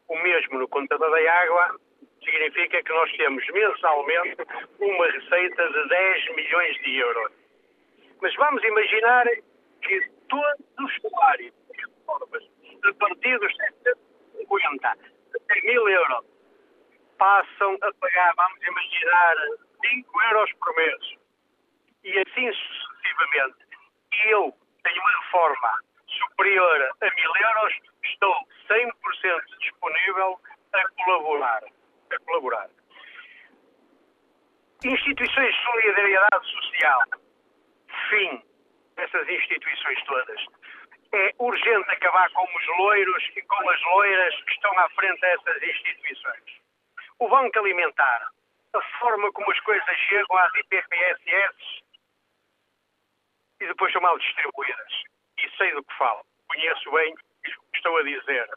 [0.07, 1.79] o mesmo no contador da água,
[2.23, 4.37] significa que nós temos mensalmente
[4.79, 7.31] uma receita de 10 milhões de euros.
[8.21, 9.25] Mas vamos imaginar
[9.81, 11.53] que todos os salários,
[12.09, 16.25] a partir dos 750 até mil euros,
[17.17, 19.35] passam a pagar, vamos imaginar,
[19.85, 21.15] 5 euros por mês.
[22.03, 23.65] E assim sucessivamente.
[24.27, 24.53] Eu
[24.83, 27.73] tenho uma reforma superior a mil euros,
[28.05, 28.35] estou
[28.69, 30.39] 100% disponível
[30.73, 31.63] a colaborar.
[32.11, 32.69] A colaborar.
[34.83, 37.01] Instituições de solidariedade social.
[38.09, 38.43] Fim
[38.95, 40.45] dessas instituições todas.
[41.13, 45.63] É urgente acabar com os loiros e com as loiras que estão à frente dessas
[45.63, 46.61] instituições.
[47.19, 48.27] O Banco Alimentar,
[48.73, 51.83] a forma como as coisas chegam às IPPSS
[53.61, 54.93] e depois são mal distribuídas.
[55.37, 56.25] E sei do que falo.
[56.47, 57.15] Conheço bem
[57.71, 58.49] que estou a dizer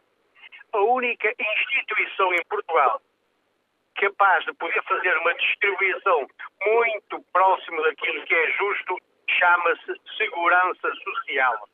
[0.73, 3.01] a única instituição em Portugal
[3.95, 6.29] capaz de poder fazer uma distribuição
[6.67, 8.97] muito próximo daquilo que é justo
[9.39, 11.69] chama-se segurança social.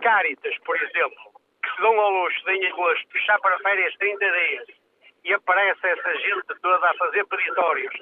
[0.00, 4.18] Caritas, por exemplo, que se dão ao luxo de em agosto fechar para férias 30
[4.18, 4.68] dias
[5.24, 7.94] e aparece essa gente toda a fazer peditórios,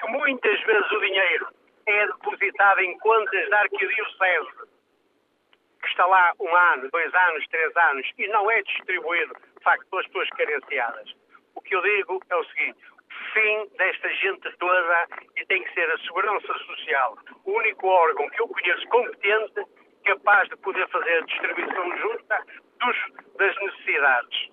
[0.00, 1.48] que muitas vezes o dinheiro
[1.86, 4.68] é depositado em contas da arquidiocese
[5.88, 10.06] está lá um ano, dois anos, três anos e não é distribuído, de facto, pelas
[10.06, 11.14] pessoas carenciadas.
[11.54, 12.80] O que eu digo é o seguinte:
[13.32, 18.40] fim desta gente toda e tem que ser a Segurança Social, o único órgão que
[18.40, 19.64] eu conheço competente,
[20.04, 22.44] capaz de poder fazer a distribuição justa
[22.80, 22.96] dos,
[23.36, 24.50] das necessidades.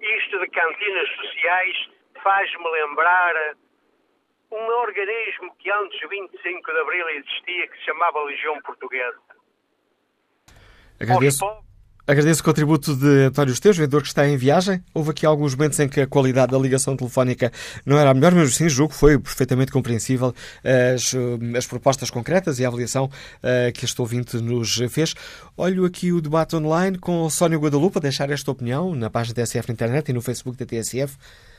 [0.00, 1.88] Isto de cantinas sociais
[2.22, 3.56] faz-me lembrar
[4.50, 9.33] um organismo que antes do 25 de Abril existia, que se chamava Legião Portuguesa.
[10.98, 11.44] Agradeço.
[12.06, 14.84] Agradeço o contributo de António Esteves, vendedor que está em viagem.
[14.92, 17.50] Houve aqui alguns momentos em que a qualidade da ligação telefónica
[17.86, 22.10] não era a melhor, mas sim julgo que foi perfeitamente compreensível as, eh, as propostas
[22.10, 25.14] concretas e a avaliação uh, que este ouvinte nos fez.
[25.56, 29.42] Olho aqui o debate online com Sónia Guadalupe a deixar esta opinião na página da
[29.42, 31.16] TSF na internet e no Facebook da TSF.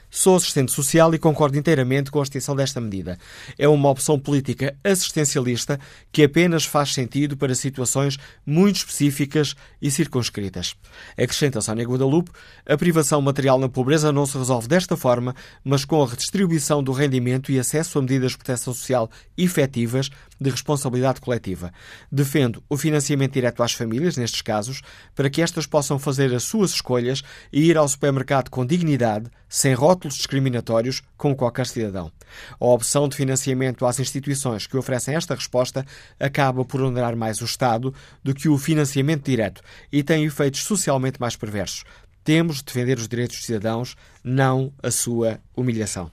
[0.09, 3.17] Sou assistente social e concordo inteiramente com a extensão desta medida.
[3.57, 5.79] É uma opção política assistencialista
[6.11, 10.75] que apenas faz sentido para situações muito específicas e circunscritas.
[11.17, 12.31] Acrescenta Sónia Guadalupe,
[12.65, 16.91] a privação material na pobreza não se resolve desta forma, mas com a redistribuição do
[16.91, 21.71] rendimento e acesso a medidas de proteção social efetivas de responsabilidade coletiva.
[22.11, 24.81] Defendo o financiamento direto às famílias, nestes casos,
[25.15, 29.73] para que estas possam fazer as suas escolhas e ir ao supermercado com dignidade, sem
[29.73, 32.11] rótulos discriminatórios, como qualquer cidadão.
[32.59, 35.85] A opção de financiamento às instituições que oferecem esta resposta
[36.19, 39.61] acaba por onerar mais o Estado do que o financiamento direto
[39.91, 41.83] e tem efeitos socialmente mais perversos.
[42.23, 46.11] Temos de defender os direitos dos cidadãos, não a sua humilhação.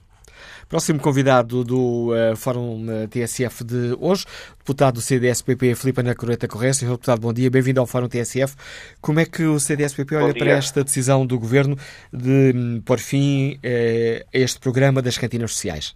[0.69, 4.25] Próximo convidado do uh, Fórum uh, TSF de hoje,
[4.57, 6.73] deputado do CDS-PP, Filipe Ana Coreta Correia.
[6.73, 8.55] Senhor deputado, bom dia, bem-vindo ao Fórum TSF.
[9.01, 11.75] Como é que o CDS-PP olha para esta decisão do Governo
[12.11, 15.95] de um, pôr fim uh, a este programa das cantinas sociais?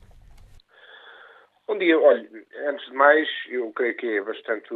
[1.67, 2.25] Bom dia, olha,
[2.69, 4.67] antes de mais, eu creio que é bastante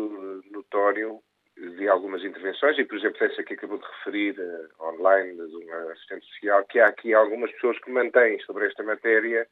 [0.52, 1.20] notório
[1.62, 5.92] de algumas intervenções, e por exemplo essa que acabou de referir uh, online de uma
[5.92, 9.48] assistente social, que há aqui algumas pessoas que mantêm sobre esta matéria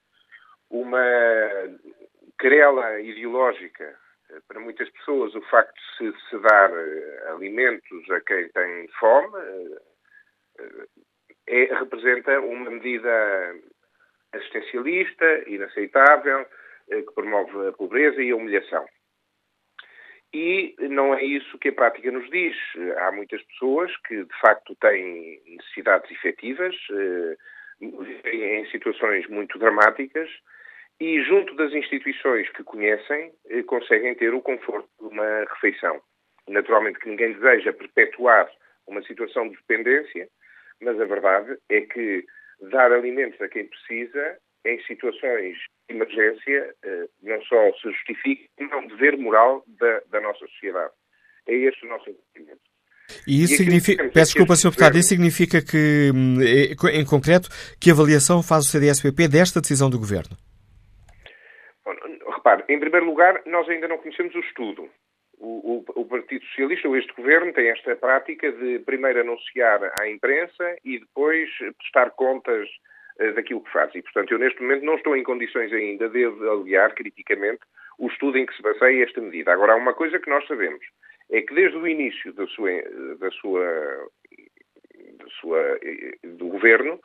[0.70, 1.04] uma
[2.40, 3.96] querela ideológica.
[4.32, 8.88] Uh, para muitas pessoas o facto de se, se dar uh, alimentos a quem tem
[9.00, 9.38] fome
[11.48, 13.56] é, representa uma medida
[14.34, 16.46] assistencialista, inaceitável,
[16.88, 18.86] que promove a pobreza e a humilhação.
[20.34, 22.56] E não é isso que a prática nos diz.
[22.98, 27.38] Há muitas pessoas que, de facto, têm necessidades efetivas, eh,
[27.82, 30.30] em situações muito dramáticas,
[31.00, 36.00] e, junto das instituições que conhecem, eh, conseguem ter o conforto de uma refeição.
[36.48, 38.52] Naturalmente que ninguém deseja perpetuar
[38.86, 40.28] uma situação de dependência,
[40.82, 42.26] mas a verdade é que
[42.70, 45.58] dar alimentos a quem precisa em situações
[45.90, 50.94] emergência, eh, não só se justifica, como é um dever moral da, da nossa sociedade.
[51.48, 52.62] É este o nosso entendimento.
[53.28, 54.70] E isso e significa, peço desculpa, Sr.
[54.70, 59.90] Deputado, isso significa que, hum, é, em concreto, que avaliação faz o CDS-PP desta decisão
[59.90, 60.38] do Governo?
[61.84, 61.94] Bom,
[62.32, 64.90] repare, em primeiro lugar, nós ainda não conhecemos o estudo.
[65.40, 70.08] O, o, o, Partido Socialista, ou este Governo, tem esta prática de primeiro anunciar à
[70.10, 72.68] imprensa e depois prestar contas
[73.36, 73.94] daquilo que faz.
[73.96, 77.62] E, portanto, eu neste momento não estou em condições ainda de avaliar criticamente
[77.98, 79.52] o estudo em que se baseia esta medida.
[79.52, 80.86] Agora, há uma coisa que nós sabemos,
[81.32, 82.72] é que desde o início da sua,
[83.20, 84.10] da sua,
[85.18, 85.80] da sua
[86.24, 87.00] do governo,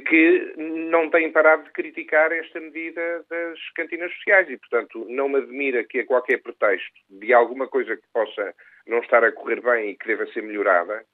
[0.00, 5.38] que não tem parado de criticar esta medida das cantinas sociais e, portanto, não me
[5.38, 8.54] admira que a qualquer pretexto de alguma coisa que possa
[8.86, 11.04] não estar a correr bem e que deva ser melhorada,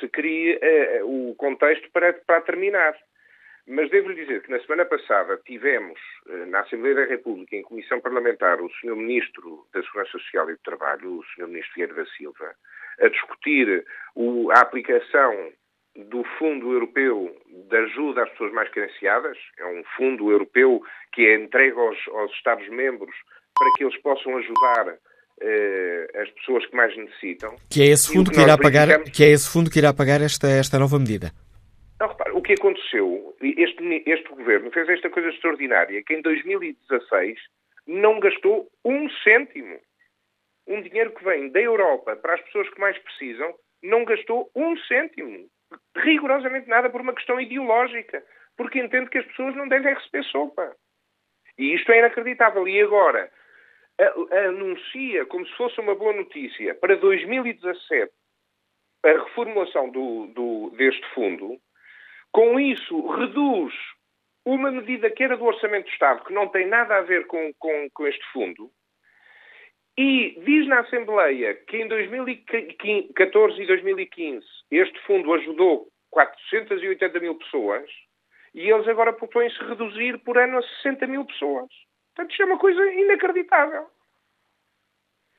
[0.00, 2.96] se crie uh, o contexto para, para terminar.
[3.70, 5.96] Mas devo-lhe dizer que na semana passada tivemos
[6.28, 8.96] eh, na Assembleia da República, em comissão parlamentar, o Sr.
[8.96, 11.46] Ministro da Segurança Social e do Trabalho, o Sr.
[11.46, 12.52] Ministro Vieira da Silva,
[13.00, 13.84] a discutir
[14.16, 15.52] o, a aplicação
[15.94, 19.38] do Fundo Europeu de Ajuda às Pessoas Mais Carenciadas.
[19.56, 23.14] É um fundo europeu que é entregue aos, aos Estados-membros
[23.56, 24.98] para que eles possam ajudar
[25.42, 27.54] eh, as pessoas que mais necessitam.
[27.70, 30.20] Que é esse fundo que, que irá pagar, que é esse fundo que irá pagar
[30.20, 31.30] esta, esta nova medida.
[32.50, 37.38] Que aconteceu, este, este governo fez esta coisa extraordinária, que em 2016
[37.86, 39.78] não gastou um cêntimo.
[40.66, 44.76] Um dinheiro que vem da Europa para as pessoas que mais precisam, não gastou um
[44.78, 45.48] cêntimo.
[45.96, 48.20] Rigorosamente nada por uma questão ideológica.
[48.56, 50.74] Porque entende que as pessoas não devem receber sopa.
[51.56, 52.66] E isto é inacreditável.
[52.66, 53.30] E agora,
[54.48, 58.12] anuncia como se fosse uma boa notícia para 2017
[59.04, 61.60] a reformulação do, do, deste fundo,
[62.32, 63.74] com isso, reduz
[64.44, 67.52] uma medida que era do Orçamento do Estado, que não tem nada a ver com,
[67.58, 68.70] com, com este fundo,
[69.96, 77.90] e diz na Assembleia que em 2014 e 2015 este fundo ajudou 480 mil pessoas
[78.54, 81.68] e eles agora propõem-se reduzir por ano a 60 mil pessoas.
[82.14, 83.86] Portanto, isto é uma coisa inacreditável.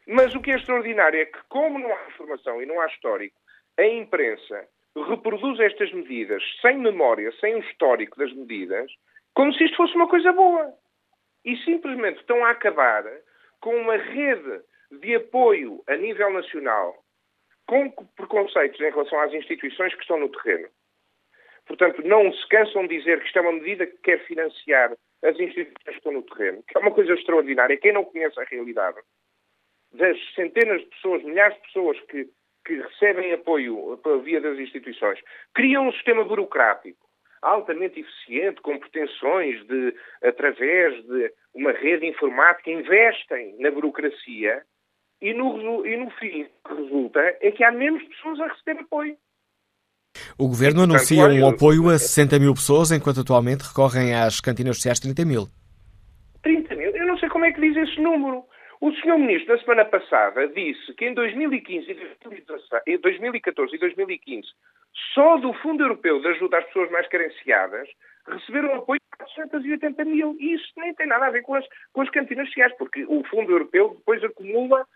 [0.08, 3.40] Mas o que é extraordinário é que, como não há informação e não há histórico,
[3.78, 8.92] a imprensa reproduz estas medidas sem memória, sem o histórico das medidas,
[9.34, 10.74] como se isto fosse uma coisa boa.
[11.46, 13.04] E simplesmente estão a acabar
[13.62, 14.62] com uma rede
[15.00, 16.96] de apoio a nível nacional,
[17.66, 20.68] com preconceitos em relação às instituições que estão no terreno.
[21.66, 24.92] Portanto, não se cansam de dizer que isto é uma medida que quer financiar
[25.24, 27.78] as instituições que estão no terreno, que é uma coisa extraordinária.
[27.78, 29.00] Quem não conhece a realidade
[29.94, 32.30] das centenas de pessoas, milhares de pessoas que
[32.66, 35.20] que recebem apoio pela via das instituições,
[35.54, 43.56] criam um sistema burocrático altamente eficiente, com pretensões de, através de uma rede informática, investem
[43.60, 44.62] na burocracia
[45.22, 49.18] e no, e no fim resulta é que há menos pessoas a receber apoio.
[50.38, 55.00] O Governo anuncia um apoio a 60 mil pessoas, enquanto atualmente recorrem às cantinas sociais
[55.00, 55.48] 30 mil.
[56.44, 56.92] 30 mil?
[56.96, 58.44] Eu não sei como é que diz esse número.
[58.82, 59.16] O Sr.
[59.16, 61.92] Ministro, na semana passada, disse que em 2015
[62.88, 64.48] e 2014 e 2015,
[65.14, 67.88] só do Fundo Europeu de Ajuda às Pessoas Mais Carenciadas,
[68.28, 70.36] receberam apoio de 480 mil.
[70.40, 73.24] E isso nem tem nada a ver com as, com as cantinas sociais, porque o
[73.26, 74.88] Fundo Europeu depois acumula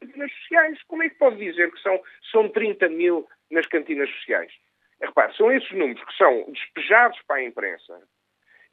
[0.00, 0.80] cantinas sociais.
[0.86, 4.52] Como é que pode dizer que são, são 30 mil nas cantinas sociais?
[5.00, 8.00] Repare, são esses números que são despejados para a imprensa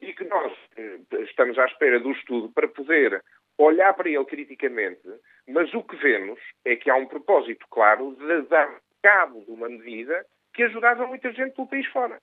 [0.00, 3.20] e que nós eh, estamos à espera do estudo para poder
[3.64, 5.02] olhar para ele criticamente,
[5.48, 9.68] mas o que vemos é que há um propósito claro de dar cabo de uma
[9.68, 12.18] medida que ajudava muita gente pelo país fora.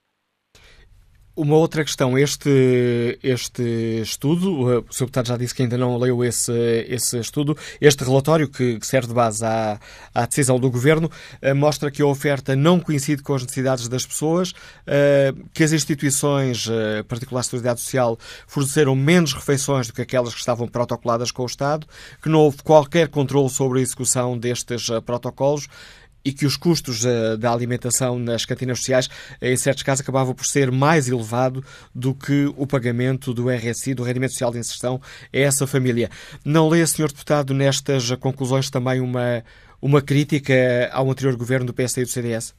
[1.38, 5.02] Uma outra questão, este, este estudo, o Sr.
[5.02, 6.52] Deputado já disse que ainda não leu esse,
[6.90, 9.80] esse estudo, este relatório que serve de base à,
[10.16, 14.04] à decisão do Governo, eh, mostra que a oferta não coincide com as necessidades das
[14.04, 14.52] pessoas,
[14.88, 18.18] eh, que as instituições, eh, particulares de Seguridade Social,
[18.48, 21.86] forneceram menos refeições do que aquelas que estavam protocoladas com o Estado,
[22.20, 25.68] que não houve qualquer controle sobre a execução destes protocolos
[26.24, 29.10] e que os custos uh, da alimentação nas cantinas sociais,
[29.42, 31.64] em certos casos, acabavam por ser mais elevado
[31.94, 35.00] do que o pagamento do RSI, do Rendimento Social de Inserção,
[35.34, 36.10] a essa família.
[36.46, 37.08] Não lê, Sr.
[37.08, 39.44] Deputado, nestas conclusões também uma,
[39.82, 42.56] uma crítica ao anterior governo do PSD e do CDS?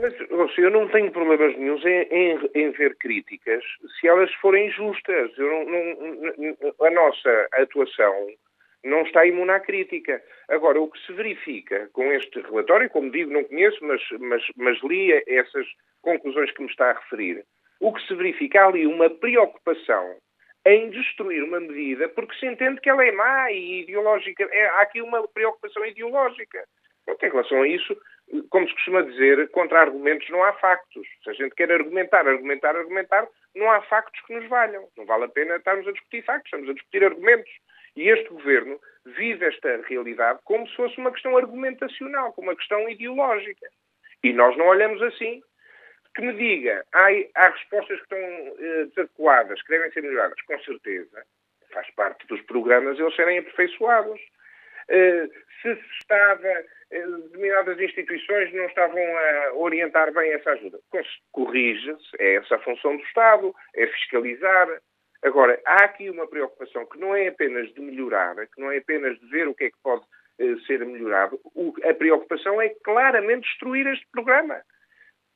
[0.00, 0.14] Mas,
[0.58, 3.62] eu não tenho problemas nenhums em, em, em, ver críticas
[3.98, 5.30] se elas forem justas.
[5.36, 8.28] Não, não, a nossa atuação
[8.84, 10.22] não está imune à crítica.
[10.48, 14.82] Agora, o que se verifica com este relatório, como digo, não conheço, mas, mas, mas
[14.82, 15.66] li essas
[16.00, 17.44] conclusões que me está a referir,
[17.80, 20.16] o que se verifica é ali uma preocupação
[20.64, 24.48] em destruir uma medida porque se entende que ela é má e ideológica.
[24.50, 26.64] É, há aqui uma preocupação ideológica.
[27.04, 27.96] Pronto, em relação a isso,
[28.48, 31.06] como se costuma dizer, contra argumentos não há factos.
[31.24, 34.88] Se a gente quer argumentar, argumentar, argumentar, não há factos que nos valham.
[34.96, 37.50] Não vale a pena estarmos a discutir factos, estamos a discutir argumentos.
[37.96, 42.88] E este governo vive esta realidade como se fosse uma questão argumentacional, como uma questão
[42.88, 43.68] ideológica.
[44.22, 45.42] E nós não olhamos assim.
[46.14, 50.58] Que me diga, há, há respostas que estão eh, desadequadas, que devem ser melhoradas, com
[50.60, 51.24] certeza.
[51.72, 54.20] Faz parte dos programas eles serem aperfeiçoados.
[54.90, 55.32] Uh,
[55.62, 56.48] se estava,
[56.92, 60.80] uh, determinadas instituições não estavam a orientar bem essa ajuda.
[61.30, 64.68] Corrige-se, é essa a função do Estado, é fiscalizar,
[65.22, 69.18] Agora, há aqui uma preocupação que não é apenas de melhorar, que não é apenas
[69.20, 71.40] de ver o que é que pode uh, ser melhorado.
[71.54, 74.60] O, a preocupação é claramente destruir este programa.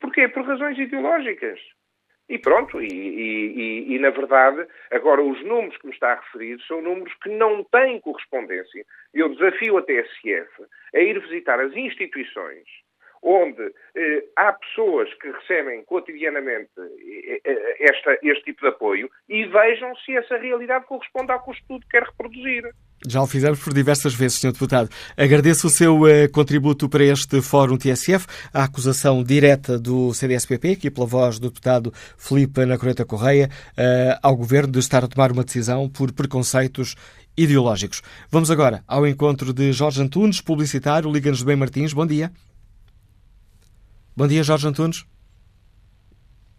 [0.01, 0.28] Porquê?
[0.28, 1.61] Por razões ideológicas.
[2.28, 6.61] E pronto, e, e, e, na verdade, agora os números que me está a referir
[6.66, 8.84] são números que não têm correspondência.
[9.14, 12.64] Eu desafio a TSF a ir visitar as instituições
[13.23, 13.62] onde
[13.95, 19.95] eh, há pessoas que recebem cotidianamente eh, eh, esta, este tipo de apoio e vejam
[20.05, 22.71] se essa realidade corresponde ao que o estudo quer reproduzir.
[23.07, 24.53] Já o fizemos por diversas vezes, Sr.
[24.53, 24.89] Deputado.
[25.17, 30.91] Agradeço o seu uh, contributo para este Fórum TSF, a acusação direta do CDSPP, aqui
[30.91, 35.45] pela voz do deputado Felipe Anacoreta Correia, uh, ao Governo de estar a tomar uma
[35.45, 36.97] decisão por preconceitos
[37.37, 38.03] ideológicos.
[38.31, 41.93] Vamos agora ao encontro de Jorge Antunes, publicitário, Liga-nos Bem Martins.
[41.93, 42.33] Bom dia.
[44.17, 45.05] Bom dia, Jorge Antunes.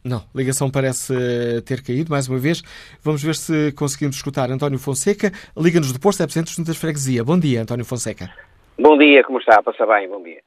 [0.06, 2.62] Não, a ligação parece eh, ter caído mais uma vez.
[3.02, 5.32] Vamos ver se conseguimos escutar António Fonseca.
[5.58, 7.24] Liga-nos do Porto, é presidente dos de Freguesia.
[7.24, 8.30] Bom dia, António Fonseca.
[8.78, 9.64] Bom dia, como está?
[9.64, 10.40] Passa bem, bom dia.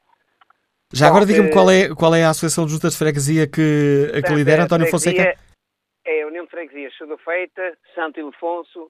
[0.93, 3.45] Já Bom, agora diga-me eh, qual, é, qual é a Associação de Juntas de Freguesia
[3.45, 5.35] que, a que lidera, António Fonseca?
[6.05, 6.93] É a União de Freguesias
[7.25, 8.89] Feita, Santo Ildefonso,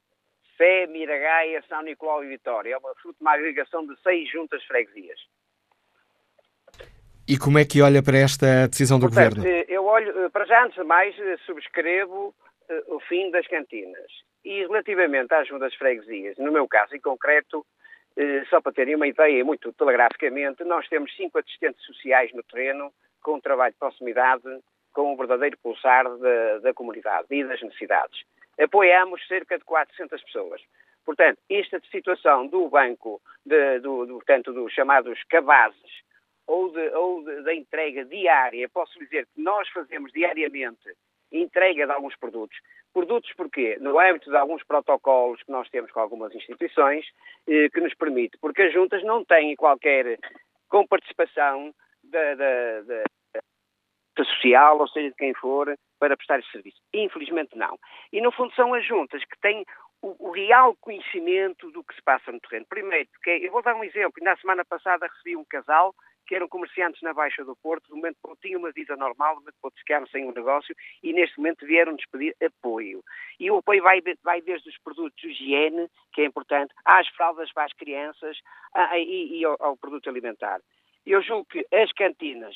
[0.60, 2.76] Fé, Miragaia, São Nicolau e Vitória.
[2.76, 5.20] É uma, uma agregação de seis juntas de freguesias.
[7.28, 9.48] E como é que olha para esta decisão do Portanto, Governo?
[9.48, 12.34] Eh, eu olho, eh, para já, antes de mais, eh, subscrevo
[12.88, 14.12] o fim das cantinas.
[14.46, 17.66] E relativamente às juntas freguesias, no meu caso em concreto,
[18.50, 22.92] só para terem uma ideia, muito telegraficamente, nós temos cinco assistentes sociais no terreno,
[23.22, 24.44] com um trabalho de proximidade,
[24.94, 28.22] com um verdadeiro pulsar da, da comunidade e das necessidades.
[28.60, 30.62] Apoiamos cerca de 400 pessoas.
[31.06, 35.92] Portanto, esta situação do banco, de, do, do, portanto, dos chamados cabazes,
[36.52, 40.94] ou, de, ou de, da entrega diária, posso dizer que nós fazemos diariamente
[41.32, 42.58] entrega de alguns produtos.
[42.94, 47.06] Produtos porque No âmbito de alguns protocolos que nós temos com algumas instituições,
[47.48, 50.20] eh, que nos permite, porque as juntas não têm qualquer
[50.68, 51.74] comparticipação
[52.04, 53.04] da, da, da,
[53.34, 56.82] da social, ou seja, de quem for, para prestar esse serviço.
[56.94, 57.80] Infelizmente não.
[58.12, 59.64] E no fundo são as juntas que têm
[60.02, 62.66] o, o, real conhecimento do que se passa no terreno.
[62.68, 64.22] Primeiro, porque eu vou dar um exemplo.
[64.22, 65.96] Na semana passada recebi um casal
[66.32, 69.42] que eram comerciantes na Baixa do Porto, no momento que tinham uma vida normal, no
[69.42, 73.04] momento que ficaram sem um negócio e neste momento vieram-nos pedir apoio.
[73.38, 77.52] E o apoio vai, vai desde os produtos de higiene, que é importante, às fraldas
[77.52, 78.38] para as crianças
[78.74, 80.62] a, e, e ao, ao produto alimentar.
[81.06, 82.56] Eu julgo que as cantinas,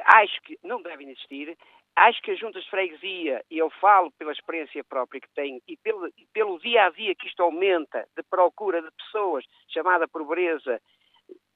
[0.00, 1.54] acho que não devem existir,
[1.94, 5.76] acho que as juntas de freguesia, e eu falo pela experiência própria que tenho, e
[5.76, 10.80] pelo, pelo dia a dia que isto aumenta de procura de pessoas, chamada pobreza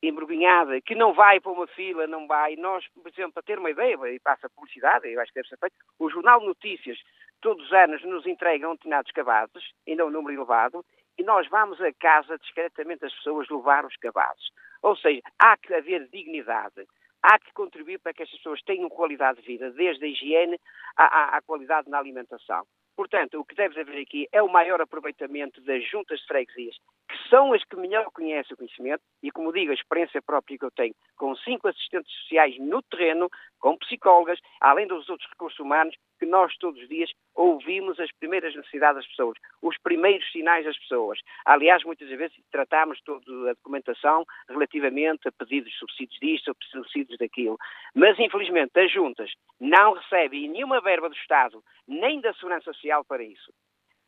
[0.03, 2.57] embrulhada, que não vai para uma fila, não vai.
[2.57, 5.59] Nós, por exemplo, para ter uma ideia, e passa publicidade, eu acho que deve ser
[5.59, 6.99] feito, o Jornal Notícias
[7.41, 10.85] todos os anos nos entregam determinados cabazes, ainda um número elevado,
[11.16, 14.51] e nós vamos a casa discretamente as pessoas levar os cabazes.
[14.83, 16.87] Ou seja, há que haver dignidade,
[17.23, 20.61] há que contribuir para que estas pessoas tenham qualidade de vida, desde a higiene
[20.97, 22.65] à, à, à qualidade na alimentação.
[22.99, 26.75] Portanto, o que deve haver aqui é o maior aproveitamento das juntas de freguesias,
[27.09, 30.65] que são as que melhor conhecem o conhecimento, e como digo, a experiência própria que
[30.65, 33.31] eu tenho, com cinco assistentes sociais no terreno,
[33.61, 38.55] com psicólogas, além dos outros recursos humanos, que nós todos os dias ouvimos as primeiras
[38.55, 41.20] necessidades das pessoas, os primeiros sinais das pessoas.
[41.45, 47.57] Aliás, muitas vezes tratamos toda a documentação relativamente a pedidos de subsídios disto subsídios daquilo.
[47.95, 49.31] Mas, infelizmente, as juntas
[49.61, 53.53] não recebem nenhuma verba do Estado, nem da Segurança Social para isso.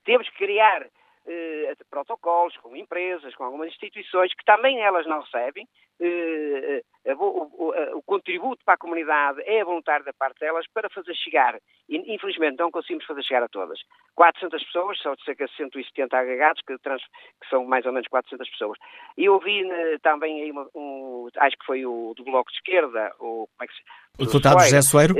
[0.05, 0.89] Temos que criar
[1.33, 5.65] eh, protocolos com empresas, com algumas instituições que também elas não recebem.
[6.01, 10.91] Eh, eh, o, o, o, contributo para a comunidade é voluntário da parte delas para
[10.91, 11.57] fazer chegar.
[11.89, 13.79] E, infelizmente não conseguimos fazer chegar a todas.
[14.17, 17.03] 400 pessoas, são de cerca de 170 agregados, que, trans,
[17.41, 18.79] que, são mais ou menos 400 pessoas.
[19.17, 19.65] E eu vi
[20.03, 23.75] também aí, um, acho que foi o do Bloco de Esquerda, o, como é que
[23.75, 23.83] se,
[24.19, 25.15] o deputado José Soeiro.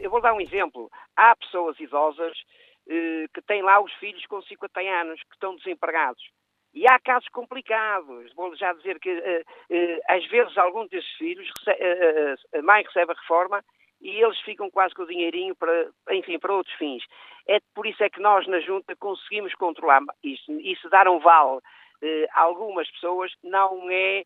[0.00, 0.88] eu vou dar um exemplo.
[1.16, 6.22] Há pessoas idosas eh, que têm lá os filhos com 50 anos, que estão desempregados.
[6.74, 8.32] E há casos complicados.
[8.34, 11.48] Vou já dizer que, uh, uh, às vezes, algum desses filhos,
[12.52, 13.64] a mãe recebe a reforma
[14.00, 17.04] e eles ficam quase com o dinheirinho para, enfim, para outros fins.
[17.48, 20.44] É por isso é que nós, na Junta, conseguimos controlar isso.
[20.80, 21.60] Se dar um vale
[22.32, 24.24] a algumas pessoas, não é eh,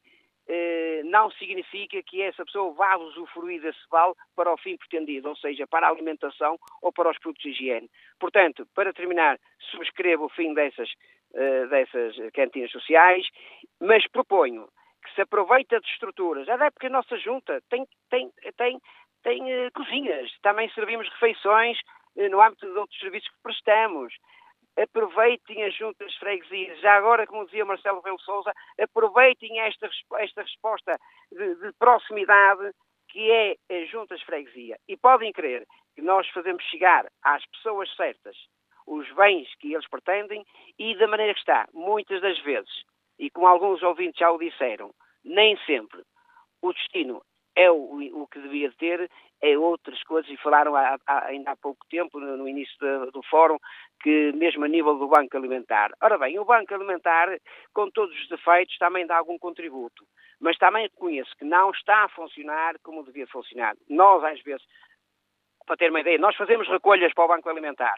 [1.05, 5.67] não significa que essa pessoa vá usufruir desse vale para o fim pretendido, ou seja,
[5.67, 7.91] para a alimentação ou para os produtos de higiene.
[8.19, 9.39] Portanto, para terminar,
[9.71, 10.91] subscrevo o fim dessas,
[11.35, 13.27] eh, dessas cantinas sociais,
[13.81, 14.69] mas proponho
[15.05, 18.81] que se aproveita de estruturas, até porque a nossa junta tem, tem, tem,
[19.23, 21.79] tem uh, cozinhas, também servimos refeições
[22.31, 24.13] no âmbito de outros serviços que prestamos
[24.81, 26.81] aproveitem as juntas de freguesias.
[26.81, 29.89] Já agora, como dizia Marcelo Velo Souza, aproveitem esta,
[30.19, 30.99] esta resposta
[31.33, 32.71] de, de proximidade
[33.09, 34.79] que é as juntas de freguesia.
[34.87, 38.37] E podem crer que nós fazemos chegar às pessoas certas
[38.87, 40.45] os bens que eles pretendem
[40.79, 42.71] e da maneira que está, muitas das vezes,
[43.19, 44.93] e como alguns ouvintes já o disseram,
[45.25, 46.03] nem sempre
[46.63, 47.23] o destino
[47.55, 49.11] é o, o que devia ter,
[49.41, 53.11] é outras coisas, e falaram há, há, ainda há pouco tempo, no, no início do,
[53.13, 53.59] do fórum,
[54.01, 55.91] que mesmo a nível do Banco Alimentar.
[56.03, 57.29] Ora bem, o Banco Alimentar,
[57.73, 60.05] com todos os defeitos, também dá algum contributo,
[60.41, 63.75] mas também reconheço que não está a funcionar como devia funcionar.
[63.89, 64.65] Nós, às vezes,
[65.67, 67.97] para ter uma ideia, nós fazemos recolhas para o Banco Alimentar.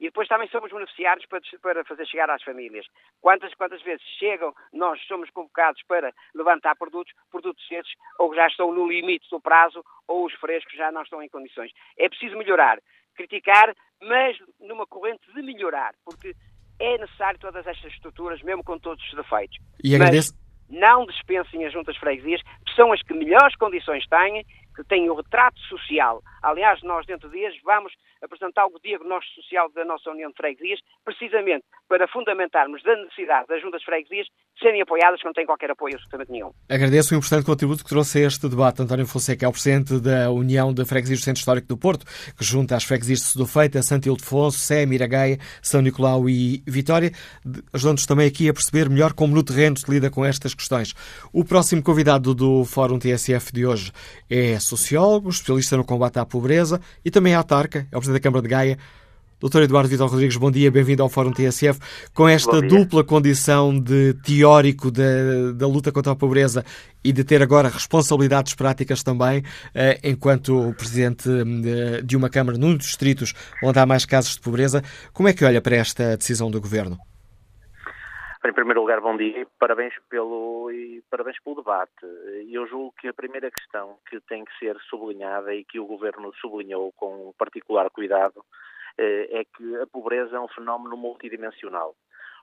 [0.00, 2.86] E depois também somos beneficiários para, para fazer chegar às famílias.
[3.20, 8.72] Quantas, quantas vezes chegam, nós somos convocados para levantar produtos, produtos esses ou já estão
[8.72, 11.72] no limite do prazo ou os frescos já não estão em condições.
[11.98, 12.78] É preciso melhorar,
[13.16, 16.34] criticar, mas numa corrente de melhorar, porque
[16.80, 19.58] é necessário todas estas estruturas, mesmo com todos os defeitos.
[19.82, 20.32] E agradeço.
[20.32, 24.44] Mas não dispensem as juntas freguesias, que são as que melhores condições têm,
[24.78, 26.22] que têm o retrato social.
[26.40, 27.92] Aliás, nós dentro de dias vamos
[28.22, 33.60] apresentar o diagnóstico social da nossa União de Freguesias, precisamente para fundamentarmos da necessidade das
[33.60, 34.28] juntas freguesias
[34.60, 36.50] serem apoiadas quando têm qualquer apoio absolutamente nenhum.
[36.68, 38.82] Agradeço o importante contributo que trouxe a este debate.
[38.82, 42.04] António Fonseca é o Presidente da União de Freguesias do Centro Histórico do Porto,
[42.36, 47.12] que junta as freguesias de Sedufeita, Santo Ildefonso, Sé, Miragaia, São Nicolau e Vitória,
[47.72, 50.94] ajudando-nos também aqui a perceber melhor como no terreno se lida com estas questões.
[51.32, 53.92] O próximo convidado do Fórum TSF de hoje
[54.28, 58.24] é sociólogo, especialista no combate à pobreza e também é autarca, é o Presidente da
[58.24, 58.78] Câmara de Gaia,
[59.40, 61.78] Doutor Eduardo Vitor Rodrigues, bom dia, bem-vindo ao Fórum TSF.
[62.12, 66.64] Com esta dupla condição de teórico da, da luta contra a pobreza
[67.04, 72.76] e de ter agora responsabilidades práticas também, eh, enquanto presidente eh, de uma Câmara num
[72.76, 73.32] dos distritos
[73.62, 74.82] onde há mais casos de pobreza,
[75.14, 76.98] como é que olha para esta decisão do Governo?
[78.44, 81.92] Em primeiro lugar, bom dia e parabéns pelo, e parabéns pelo debate.
[82.50, 86.32] Eu julgo que a primeira questão que tem que ser sublinhada e que o Governo
[86.40, 88.42] sublinhou com particular cuidado
[88.98, 91.94] é que a pobreza é um fenómeno multidimensional.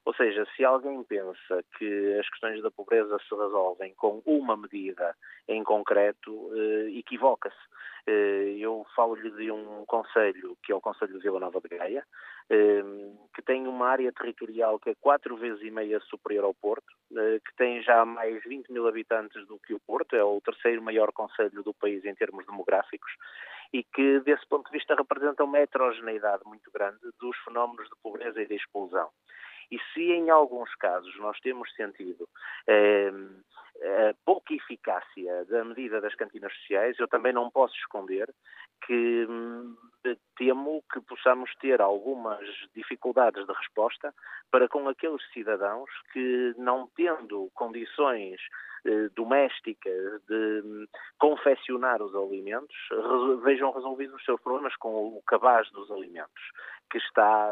[0.05, 5.15] Ou seja, se alguém pensa que as questões da pobreza se resolvem com uma medida
[5.47, 7.57] em concreto, eh, equivoca-se.
[8.05, 12.05] Eh, eu falo-lhe de um conselho, que é o Conselho de Vila Nova de Gaia,
[13.33, 17.55] que tem uma área territorial que é quatro vezes e meia superior ao Porto, que
[17.57, 21.63] tem já mais 20 mil habitantes do que o Porto, é o terceiro maior conselho
[21.63, 23.11] do país em termos demográficos,
[23.75, 28.41] e que, desse ponto de vista, representa uma heterogeneidade muito grande dos fenómenos de pobreza
[28.41, 29.09] e de exclusão.
[29.69, 32.29] E se em alguns casos nós temos sentido
[32.67, 33.11] eh,
[34.09, 38.33] a pouca eficácia da medida das cantinas sociais, eu também não posso esconder
[38.85, 39.75] que hum,
[40.37, 44.13] temo que possamos ter algumas dificuldades de resposta
[44.49, 48.39] para com aqueles cidadãos que, não tendo condições
[48.85, 50.85] eh, domésticas de hum,
[51.17, 52.75] confeccionar os alimentos,
[53.43, 56.43] vejam resolvidos os seus problemas com o cabaz dos alimentos
[56.89, 57.51] que está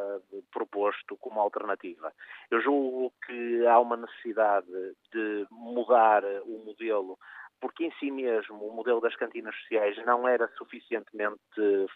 [0.52, 2.14] proposto como alternativa.
[2.52, 4.68] Eu julgo que há uma necessidade
[5.12, 7.18] de mudar o modelo
[7.60, 11.40] porque em si mesmo o modelo das cantinas sociais não era suficientemente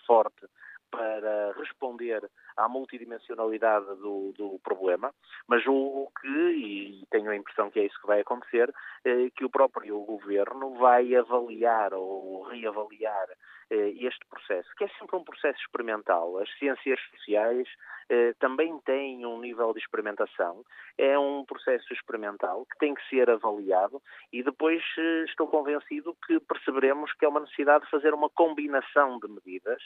[0.05, 0.47] forte
[0.89, 5.13] para responder à multidimensionalidade do, do, problema,
[5.47, 8.73] mas julgo que, e tenho a impressão que é isso que vai acontecer,
[9.05, 13.27] eh, que o próprio governo vai avaliar ou reavaliar
[13.69, 16.37] este processo, que é sempre um processo experimental.
[16.37, 17.67] As ciências sociais
[18.09, 20.63] eh, também têm um nível de experimentação,
[20.97, 26.39] é um processo experimental que tem que ser avaliado e depois eh, estou convencido que
[26.39, 29.81] perceberemos que é uma necessidade de fazer uma combinação de medidas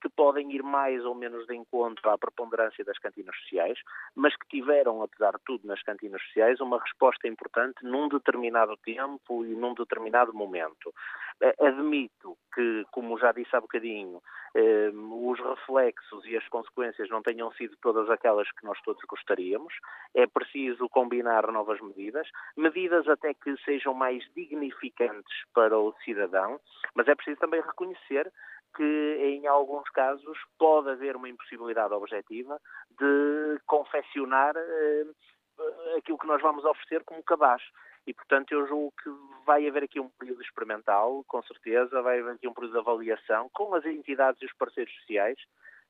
[0.00, 3.78] que podem ir mais ou menos de encontro à preponderância das cantinas sociais,
[4.14, 9.44] mas que tiveram, apesar de tudo, nas cantinas sociais, uma resposta importante num determinado tempo
[9.44, 10.90] e num determinado momento.
[11.60, 14.20] Admito que, como já disse há bocadinho,
[14.56, 19.72] eh, os reflexos e as consequências não tenham sido todas aquelas que nós todos gostaríamos.
[20.16, 26.58] É preciso combinar novas medidas, medidas até que sejam mais dignificantes para o cidadão,
[26.92, 28.32] mas é preciso também reconhecer
[28.76, 32.60] que em alguns casos pode haver uma impossibilidade objetiva
[32.98, 35.04] de confeccionar eh,
[35.96, 37.62] aquilo que nós vamos oferecer como cabaz.
[38.08, 39.10] E, portanto, eu julgo que
[39.44, 43.50] vai haver aqui um período experimental, com certeza, vai haver aqui um período de avaliação
[43.52, 45.38] com as entidades e os parceiros sociais.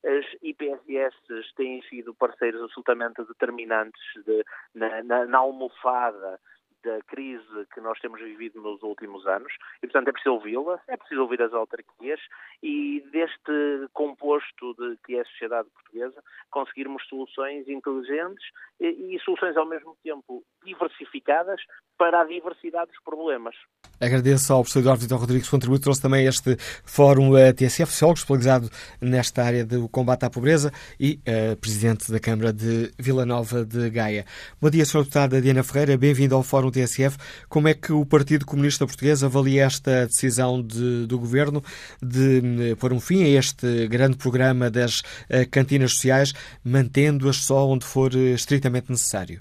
[0.05, 1.15] As IPSS
[1.55, 6.40] têm sido parceiros absolutamente determinantes de, na, na, na almofada
[6.85, 10.97] da crise que nós temos vivido nos últimos anos e, portanto, é preciso ouvi-la, é
[10.97, 12.20] preciso ouvir as autarquias
[12.62, 18.45] e deste composto de que é a sociedade portuguesa conseguirmos soluções inteligentes
[18.81, 21.60] e, e soluções ao mesmo tempo diversificadas
[21.98, 23.55] para a diversidade dos problemas.
[24.01, 28.70] Agradeço ao professor Eduardo Vitor Rodrigues contributo, trouxe também este fórum uh, TSF, sociólogo especializado
[29.01, 33.90] nesta área do combate à pobreza e uh, presidente da Câmara de Vila Nova de
[33.90, 34.24] Gaia.
[34.60, 34.98] Bom dia, Sr.
[34.98, 37.18] Deputada Diana Ferreira, bem-vindo ao fórum TSF.
[37.48, 41.60] Como é que o Partido Comunista Português avalia esta decisão de, do Governo
[42.01, 46.32] de uh, pôr um fim a este grande programa das uh, cantinas sociais,
[46.64, 49.40] mantendo-as só onde for estritamente necessário?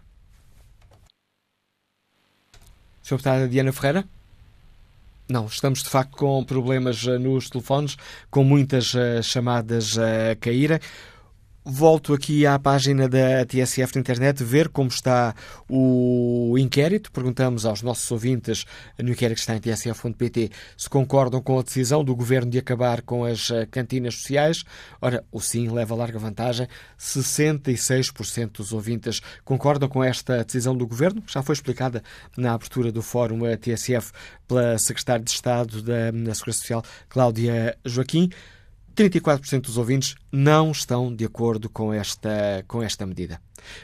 [2.97, 2.97] Sr.
[3.10, 4.06] Deputada Diana Ferreira?
[5.30, 7.98] Não, estamos de facto com problemas eh, nos telefones,
[8.30, 10.80] com muitas uh, chamadas a caírem.
[11.69, 15.35] Volto aqui à página da TSF na internet ver como está
[15.68, 17.11] o inquérito.
[17.11, 18.65] Perguntamos aos nossos ouvintes
[18.98, 23.02] no inquérito que está em tsf.pt se concordam com a decisão do governo de acabar
[23.02, 24.64] com as eh, cantinas sociais.
[25.02, 26.69] Ora, o sim leva larga vantagem.
[26.98, 32.02] 66% dos ouvintes concordam com esta decisão do governo, já foi explicada
[32.38, 34.14] na abertura do fórum TSF
[34.48, 38.30] pela secretária de Estado da Segurança Social, Cláudia Joaquim.
[38.98, 43.38] 34% dos ouvintes não estão de acordo com esta, com esta medida.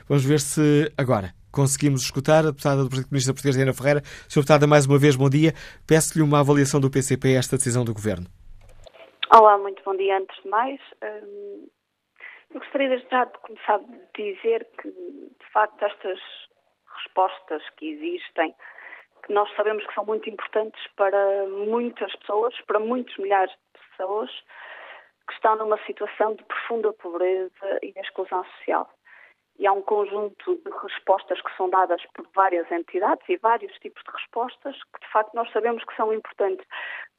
[0.09, 4.01] Vamos ver se agora conseguimos escutar a deputada do Partido Comunista Português, Diana Ferreira.
[4.27, 4.41] Sr.
[4.41, 5.53] Deputada, mais uma vez, bom dia.
[5.87, 8.25] Peço-lhe uma avaliação do PCP a esta decisão do Governo.
[9.29, 10.17] Olá, muito bom dia.
[10.17, 11.67] Antes de mais, hum,
[12.49, 16.19] eu gostaria já de começar a dizer que, de facto, estas
[16.97, 18.55] respostas que existem,
[19.27, 24.31] que nós sabemos que são muito importantes para muitas pessoas, para muitos milhares de pessoas,
[25.27, 28.89] que estão numa situação de profunda pobreza e de exclusão social.
[29.59, 34.03] E há um conjunto de respostas que são dadas por várias entidades e vários tipos
[34.03, 36.65] de respostas que, de facto, nós sabemos que são importantes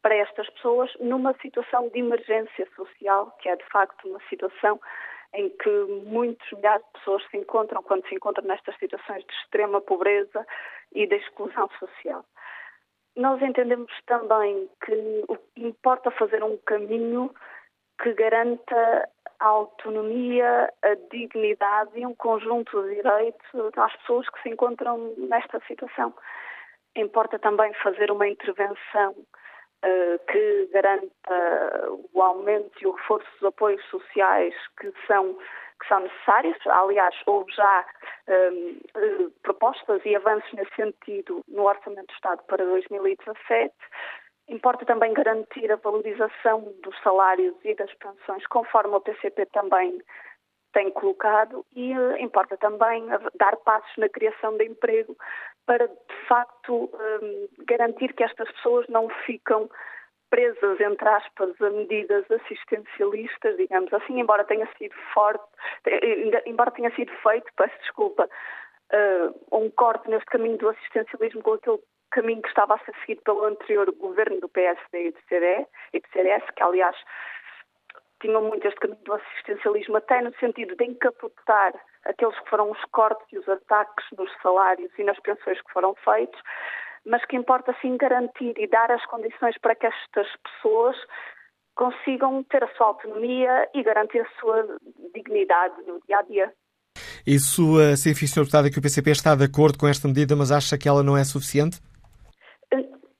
[0.02, 4.80] para estas pessoas numa situação de emergência social, que é, de facto, uma situação
[5.32, 5.70] em que
[6.04, 10.46] muitos milhares de pessoas se encontram quando se encontram nestas situações de extrema pobreza
[10.92, 12.24] e de exclusão social.
[13.16, 15.24] Nós entendemos também que
[15.56, 17.32] importa fazer um caminho
[18.02, 19.08] que garanta
[19.40, 25.60] a autonomia, a dignidade e um conjunto de direitos às pessoas que se encontram nesta
[25.66, 26.14] situação.
[26.96, 33.84] Importa também fazer uma intervenção uh, que garanta o aumento e o reforço dos apoios
[33.86, 35.34] sociais que são,
[35.80, 36.56] que são necessários.
[36.66, 37.86] Aliás, houve já
[38.28, 43.74] uh, propostas e avanços nesse sentido no Orçamento do Estado para 2017.
[44.48, 50.02] Importa também garantir a valorização dos salários e das pensões, conforme o PCP também
[50.74, 53.06] tem colocado e uh, importa também
[53.38, 55.16] dar passos na criação de emprego
[55.64, 59.70] para, de facto, um, garantir que estas pessoas não ficam
[60.28, 65.44] presas, entre aspas, a medidas assistencialistas, digamos assim, embora tenha sido forte,
[66.44, 68.28] embora tenha sido feito, peço desculpa,
[68.92, 71.78] uh, um corte neste caminho do assistencialismo com aquele
[72.14, 75.18] caminho que estava a ser seguido pelo anterior governo do PSD e do,
[75.92, 76.96] e do CDS, que aliás
[78.20, 81.74] tinham muito este caminho do assistencialismo, até no sentido de encapotar
[82.04, 85.94] aqueles que foram os cortes e os ataques nos salários e nas pensões que foram
[86.04, 86.40] feitos,
[87.04, 90.96] mas que importa sim garantir e dar as condições para que estas pessoas
[91.74, 94.78] consigam ter a sua autonomia e garantir a sua
[95.12, 96.52] dignidade no dia a dia.
[97.26, 97.62] Isso
[97.96, 98.40] significa, Sr.
[98.40, 101.16] Deputada, que o PCP está de acordo com esta medida, mas acha que ela não
[101.16, 101.80] é suficiente?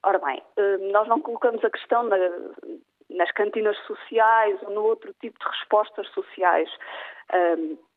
[0.04, 2.16] Ora bem, uh, nós não colocamos a questão na,
[3.10, 6.70] nas cantinas sociais ou no outro tipo de respostas sociais.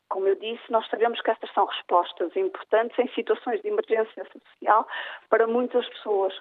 [0.10, 4.88] Como eu disse, nós sabemos que estas são respostas importantes em situações de emergência social
[5.30, 6.34] para muitas pessoas.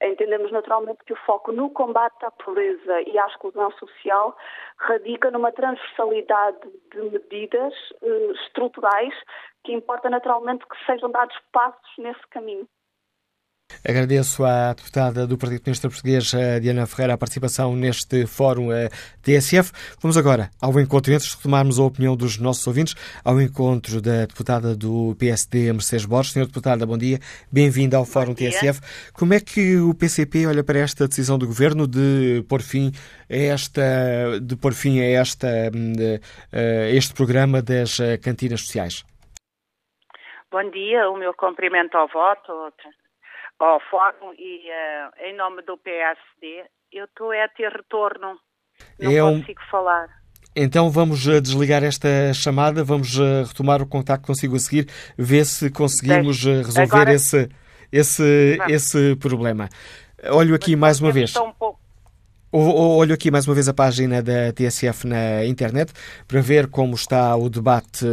[0.00, 4.36] Entendemos naturalmente que o foco no combate à pobreza e à exclusão social
[4.78, 6.58] radica numa transversalidade
[6.90, 9.14] de medidas uh, estruturais
[9.62, 12.66] que importa naturalmente que sejam dados passos nesse caminho.
[13.86, 18.68] Agradeço à deputada do Partido Comunista Português, Diana Ferreira, a participação neste fórum
[19.22, 19.72] TSF.
[20.00, 22.94] Vamos agora ao encontro, antes de retomarmos a opinião dos nossos ouvintes,
[23.24, 26.32] ao encontro da deputada do PSD, Mercedes Borges.
[26.32, 27.18] Senhora deputada, bom dia.
[27.50, 28.80] Bem-vinda ao fórum TSF.
[29.12, 32.92] Como é que o PCP olha para esta decisão do Governo de pôr fim
[33.30, 35.48] a esta, de pôr fim a esta,
[36.52, 39.04] a este programa das cantinas sociais?
[40.50, 42.52] Bom dia, o meu cumprimento ao voto,
[43.64, 48.38] ao fórum e uh, em nome do PSD eu estou a ter retorno.
[48.98, 49.40] Não é um...
[49.40, 50.08] consigo falar.
[50.54, 54.86] Então vamos eh, desligar esta chamada, vamos eh, retomar o contacto consigo a seguir,
[55.16, 57.14] ver se conseguimos resolver Agora...
[57.14, 57.48] esse,
[57.90, 59.70] esse, esse problema.
[60.30, 61.32] Olho aqui Mas mais uma vez.
[61.32, 61.81] Pouco
[62.54, 65.90] Olho aqui mais uma vez a página da TSF na internet
[66.28, 68.04] para ver como está o debate,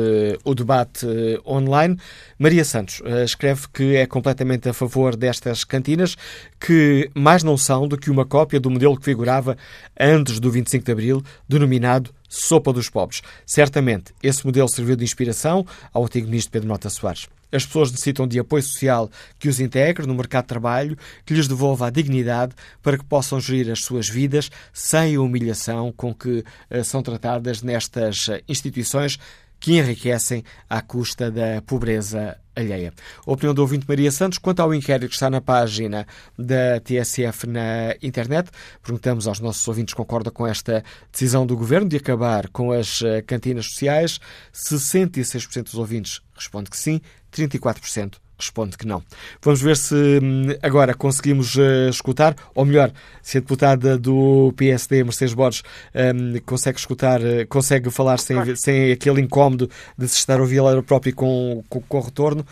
[0.45, 1.05] o debate
[1.45, 1.97] online.
[2.37, 6.15] Maria Santos eh, escreve que é completamente a favor destas cantinas,
[6.57, 9.57] que mais não são do que uma cópia do modelo que figurava
[9.99, 13.22] antes do 25 de Abril, denominado Sopa dos Pobres.
[13.45, 17.27] Certamente, esse modelo serviu de inspiração ao antigo ministro Pedro Mota Soares.
[17.51, 21.47] As pessoas necessitam de apoio social que os integre no mercado de trabalho, que lhes
[21.47, 26.43] devolva a dignidade para que possam gerir as suas vidas sem a humilhação com que
[26.69, 29.18] uh, são tratadas nestas uh, instituições
[29.60, 32.94] que enriquecem à custa da pobreza alheia.
[33.26, 36.06] A opinião do ouvinte Maria Santos quanto ao inquérito que está na página
[36.38, 38.49] da TSF na internet.
[38.84, 43.02] Perguntamos aos nossos ouvintes se concordam com esta decisão do Governo de acabar com as
[43.02, 44.19] eh, cantinas sociais.
[44.53, 49.01] 66% dos ouvintes responde que sim, 34% responde que não.
[49.43, 52.89] Vamos ver se hum, agora conseguimos uh, escutar, ou melhor,
[53.21, 55.63] se a deputada do PSD, Mercedes Borges,
[55.93, 59.67] um, consegue escutar, uh, consegue falar sem, sem aquele incómodo
[59.97, 62.43] de se estar a ouvir ela própria com, com, com retorno.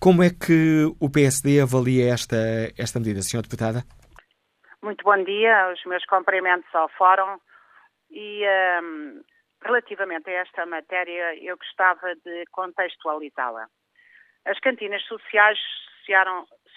[0.00, 2.36] Como é que o PSD avalia esta,
[2.76, 3.42] esta medida, Sra.
[3.42, 3.84] Deputada?
[4.82, 7.38] Muito bom dia, os meus cumprimentos ao Fórum
[8.10, 8.44] e
[8.82, 9.20] um,
[9.64, 13.66] relativamente a esta matéria eu gostava de contextualizá-la.
[14.46, 15.58] As cantinas sociais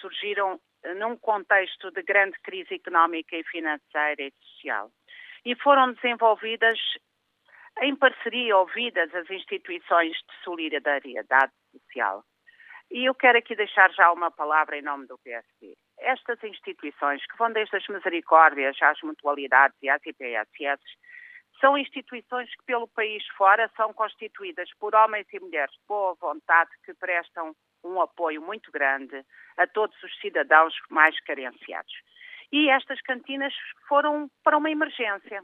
[0.00, 0.60] surgiram
[0.96, 4.90] num contexto de grande crise económica e financeira e social
[5.44, 6.78] e foram desenvolvidas
[7.82, 12.24] em parceria ouvidas as instituições de solidariedade social.
[12.90, 15.76] E eu quero aqui deixar já uma palavra em nome do PSD.
[16.00, 20.82] Estas instituições, que vão desde as misericórdias às mutualidades e às IPSS,
[21.60, 26.70] são instituições que, pelo país fora, são constituídas por homens e mulheres de boa vontade
[26.84, 27.54] que prestam
[27.84, 29.24] um apoio muito grande
[29.56, 31.92] a todos os cidadãos mais carenciados.
[32.52, 33.54] E estas cantinas
[33.88, 35.42] foram para uma emergência,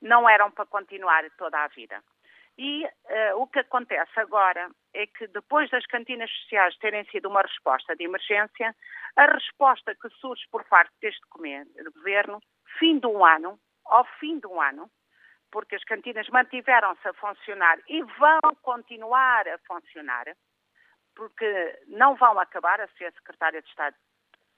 [0.00, 2.02] não eram para continuar toda a vida.
[2.58, 2.88] E uh,
[3.36, 8.04] o que acontece agora é que, depois das cantinas sociais terem sido uma resposta de
[8.04, 8.74] emergência,
[9.14, 12.40] a resposta que surge por parte deste governo,
[12.78, 14.90] fim de um ano, ao fim de um ano,
[15.56, 20.26] porque as cantinas mantiveram-se a funcionar e vão continuar a funcionar,
[21.14, 23.96] porque não vão acabar, a ser secretária de Estado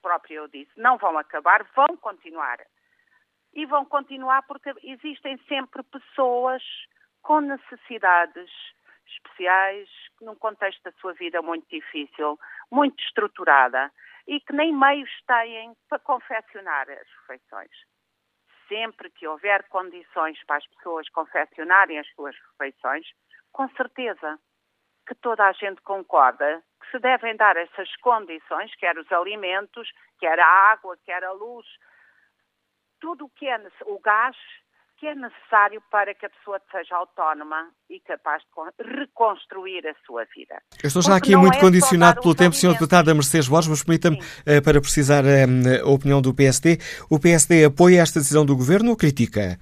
[0.03, 2.59] própria eu disse, não vão acabar, vão continuar.
[3.55, 6.65] E vão continuar porque existem sempre pessoas
[7.23, 8.51] com necessidades
[9.07, 9.89] especiais,
[10.21, 12.37] num contexto da sua vida muito difícil,
[12.73, 13.93] muito estruturada,
[14.27, 17.71] e que nem meios têm para confeccionar as refeições
[18.69, 23.07] sempre que houver condições para as pessoas confeccionarem as suas refeições,
[23.53, 24.39] Com certeza
[25.07, 29.91] que toda a gente concorda que se devem dar essas condições, quer os alimentos,
[30.21, 31.67] quer a água, quer a luz,
[33.01, 34.37] tudo o que é o gás,
[34.99, 40.25] que é necessário para que a pessoa seja autónoma e capaz de reconstruir a sua
[40.35, 40.61] vida.
[40.83, 42.73] Eu estou já Porque aqui muito é condicionado pelo tempo, Sr.
[42.73, 47.65] Deputado Mercedes Borges, mas permita-me, uh, para precisar uh, a opinião do PSD, o PSD
[47.65, 49.59] apoia esta decisão do Governo ou critica?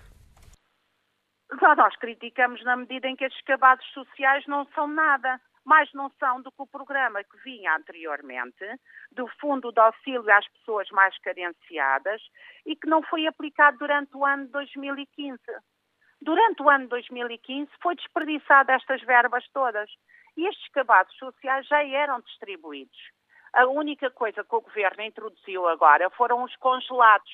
[1.76, 6.40] Nós criticamos na medida em que estes cabados sociais não são nada mais não são
[6.40, 8.64] do que o programa que vinha anteriormente,
[9.10, 12.22] do Fundo de Auxílio às Pessoas Mais Carenciadas,
[12.64, 15.38] e que não foi aplicado durante o ano de 2015.
[16.22, 19.90] Durante o ano de 2015 foi desperdiçado estas verbas todas.
[20.36, 22.98] E estes cabados sociais já eram distribuídos.
[23.52, 27.30] A única coisa que o Governo introduziu agora foram os congelados.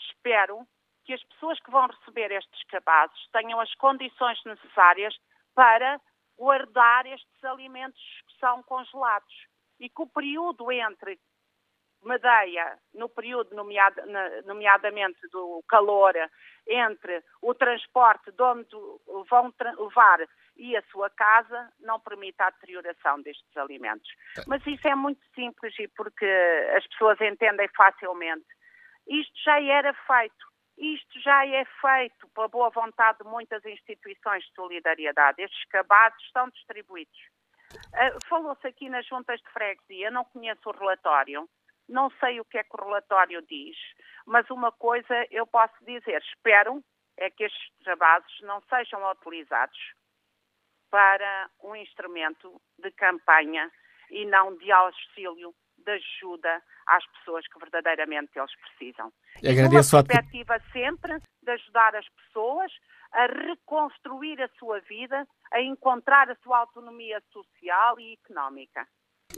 [0.00, 0.66] Espero
[1.04, 5.16] que as pessoas que vão receber estes cabazes tenham as condições necessárias
[5.54, 6.00] para
[6.36, 9.34] guardar estes alimentos que são congelados
[9.80, 11.18] e que o período entre
[12.02, 14.00] Madeira, no período nomeado,
[14.44, 16.14] nomeadamente do calor,
[16.66, 18.76] entre o transporte de onde
[19.28, 20.20] vão levar
[20.56, 24.08] e a sua casa, não permite a deterioração destes alimentos.
[24.46, 26.26] Mas isso é muito simples e porque
[26.76, 28.46] as pessoas entendem facilmente.
[29.08, 30.46] Isto já era feito
[30.76, 35.42] isto já é feito pela boa vontade de muitas instituições de solidariedade.
[35.42, 37.18] Estes cabados estão distribuídos.
[37.74, 41.48] Uh, Falou-se aqui nas juntas de freguesia, não conheço o relatório,
[41.88, 43.76] não sei o que é que o relatório diz,
[44.26, 46.82] mas uma coisa eu posso dizer, espero
[47.16, 49.78] é que estes trabalhos não sejam utilizados
[50.90, 53.70] para um instrumento de campanha
[54.10, 55.54] e não de auxílio,
[55.86, 59.12] de ajuda às pessoas que verdadeiramente eles precisam.
[59.38, 62.70] Agradeço uma perspectiva sempre de ajudar as pessoas
[63.12, 68.86] a reconstruir a sua vida, a encontrar a sua autonomia social e económica.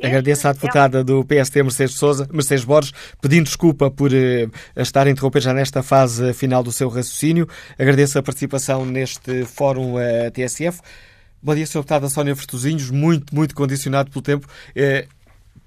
[0.03, 5.11] Agradeço à deputada do PST, Mercedes Souza, Mercedes Borges, pedindo desculpa por uh, estar a
[5.11, 7.49] interromper já nesta fase final do seu raciocínio.
[7.79, 10.81] Agradeço a participação neste fórum uh, TSF.
[11.43, 11.79] Bom dia, Sr.
[11.79, 14.47] Deputada Sónia Vertosinhos, muito, muito condicionado pelo tempo.
[14.71, 15.18] Uh,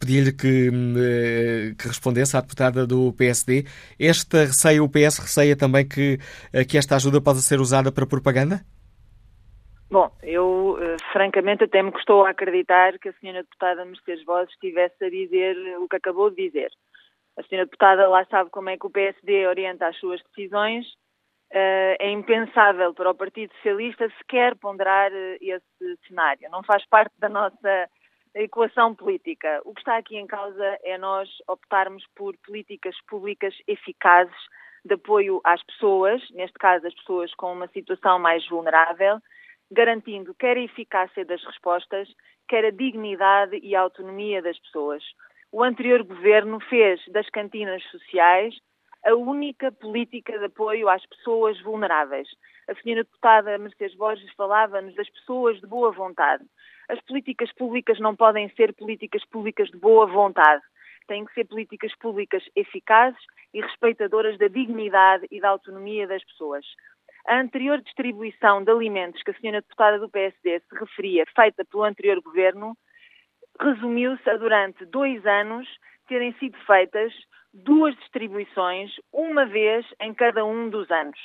[0.02, 3.65] Pedi-lhe que, eh, que, respondesse à deputada do PSD.
[3.99, 6.18] Este receio, o PS receia também que,
[6.52, 8.65] eh, que esta ajuda possa ser usada para propaganda?
[9.91, 14.52] Bom, eu eh, francamente até me custou a acreditar que a senhora deputada Mercedes Vozes
[14.53, 16.72] estivesse a dizer o que acabou de dizer.
[17.38, 20.84] A senhora deputada lá sabe como é que o PSD orienta as suas decisões.
[21.53, 25.11] É impensável para o Partido Socialista sequer ponderar
[25.41, 26.49] esse cenário.
[26.49, 27.90] Não faz parte da nossa
[28.36, 29.62] a equação política.
[29.66, 34.36] O que está aqui em causa é nós optarmos por políticas públicas eficazes
[34.86, 39.20] de apoio às pessoas, neste caso as pessoas com uma situação mais vulnerável,
[39.72, 42.10] garantindo quer a eficácia das respostas,
[42.48, 45.03] quer a dignidade e a autonomia das pessoas.
[45.52, 48.56] O anterior governo fez das cantinas sociais
[49.06, 52.28] a única política de apoio às pessoas vulneráveis.
[52.70, 56.44] A senhora deputada Mercedes Borges falava-nos das pessoas de boa vontade.
[56.92, 60.62] As políticas públicas não podem ser políticas públicas de boa vontade.
[61.08, 63.18] Têm que ser políticas públicas eficazes
[63.54, 66.66] e respeitadoras da dignidade e da autonomia das pessoas.
[67.26, 71.86] A anterior distribuição de alimentos que a senhora deputada do PSD se referia, feita pelo
[71.86, 72.76] anterior governo,
[73.58, 75.66] resumiu-se a durante dois anos
[76.10, 77.14] terem sido feitas
[77.54, 81.20] duas distribuições, uma vez em cada um dos anos.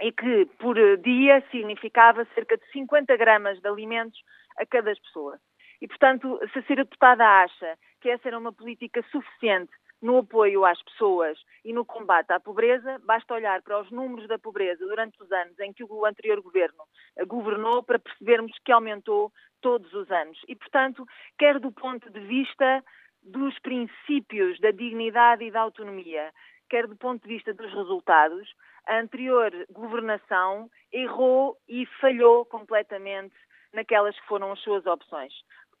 [0.00, 4.20] E que por dia significava cerca de 50 gramas de alimentos
[4.58, 5.38] a cada pessoa.
[5.80, 10.64] E, portanto, se a senhora deputada acha que essa era uma política suficiente no apoio
[10.64, 15.20] às pessoas e no combate à pobreza, basta olhar para os números da pobreza durante
[15.22, 16.84] os anos em que o anterior governo
[17.26, 19.32] governou para percebermos que aumentou
[19.62, 20.38] todos os anos.
[20.46, 21.06] E, portanto,
[21.38, 22.84] quer do ponto de vista
[23.22, 26.30] dos princípios da dignidade e da autonomia,
[26.68, 28.54] quer do ponto de vista dos resultados,
[28.86, 33.34] a anterior governação errou e falhou completamente
[33.74, 35.32] naquelas que foram as suas opções.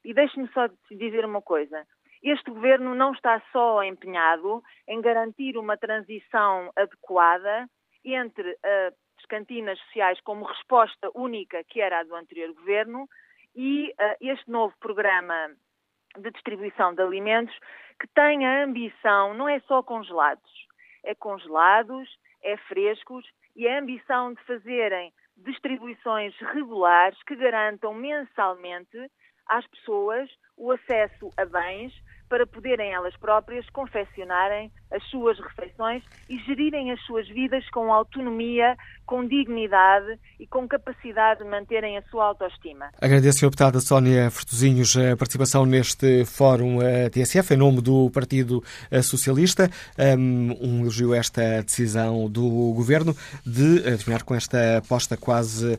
[0.04, 1.86] E deixe-me só dizer uma coisa.
[2.22, 7.68] Este governo não está só empenhado em garantir uma transição adequada
[8.04, 13.08] entre uh, as cantinas sociais como resposta única, que era a do anterior governo,
[13.54, 15.50] e uh, este novo programa
[16.18, 17.54] de distribuição de alimentos,
[18.00, 20.66] que tem a ambição, não é só congelados,
[21.04, 22.08] é congelados,
[22.42, 23.26] é frescos,
[23.56, 29.10] e a ambição de fazerem distribuições regulares que garantam mensalmente
[29.48, 31.92] às pessoas o acesso a bens
[32.28, 38.76] para poderem elas próprias confeccionarem as suas refeições e gerirem as suas vidas com autonomia,
[39.06, 42.86] com dignidade e com capacidade de manterem a sua autoestima.
[43.00, 43.48] Agradeço, Sra.
[43.48, 49.70] Deputada Sónia Fertuzinhos, a participação neste Fórum eh, TSF em nome do Partido eh, Socialista.
[50.60, 53.14] Um elogio esta decisão do Governo
[53.46, 55.78] de terminar com esta aposta quase,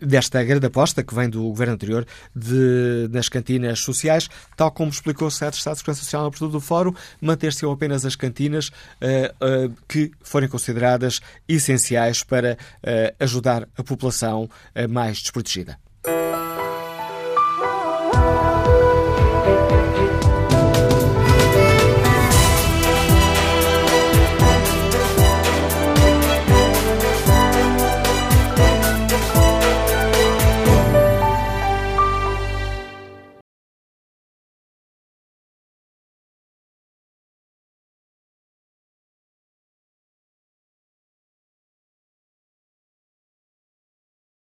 [0.00, 5.28] desta grande aposta que vem do Governo anterior de, nas cantinas sociais, tal como explicou
[5.28, 8.70] o Secretário de Estado de Segurança Social na abertura do Fórum, manter-se apenas as cantinas
[9.88, 12.56] que forem consideradas essenciais para
[13.18, 14.48] ajudar a população
[14.88, 15.78] mais desprotegida.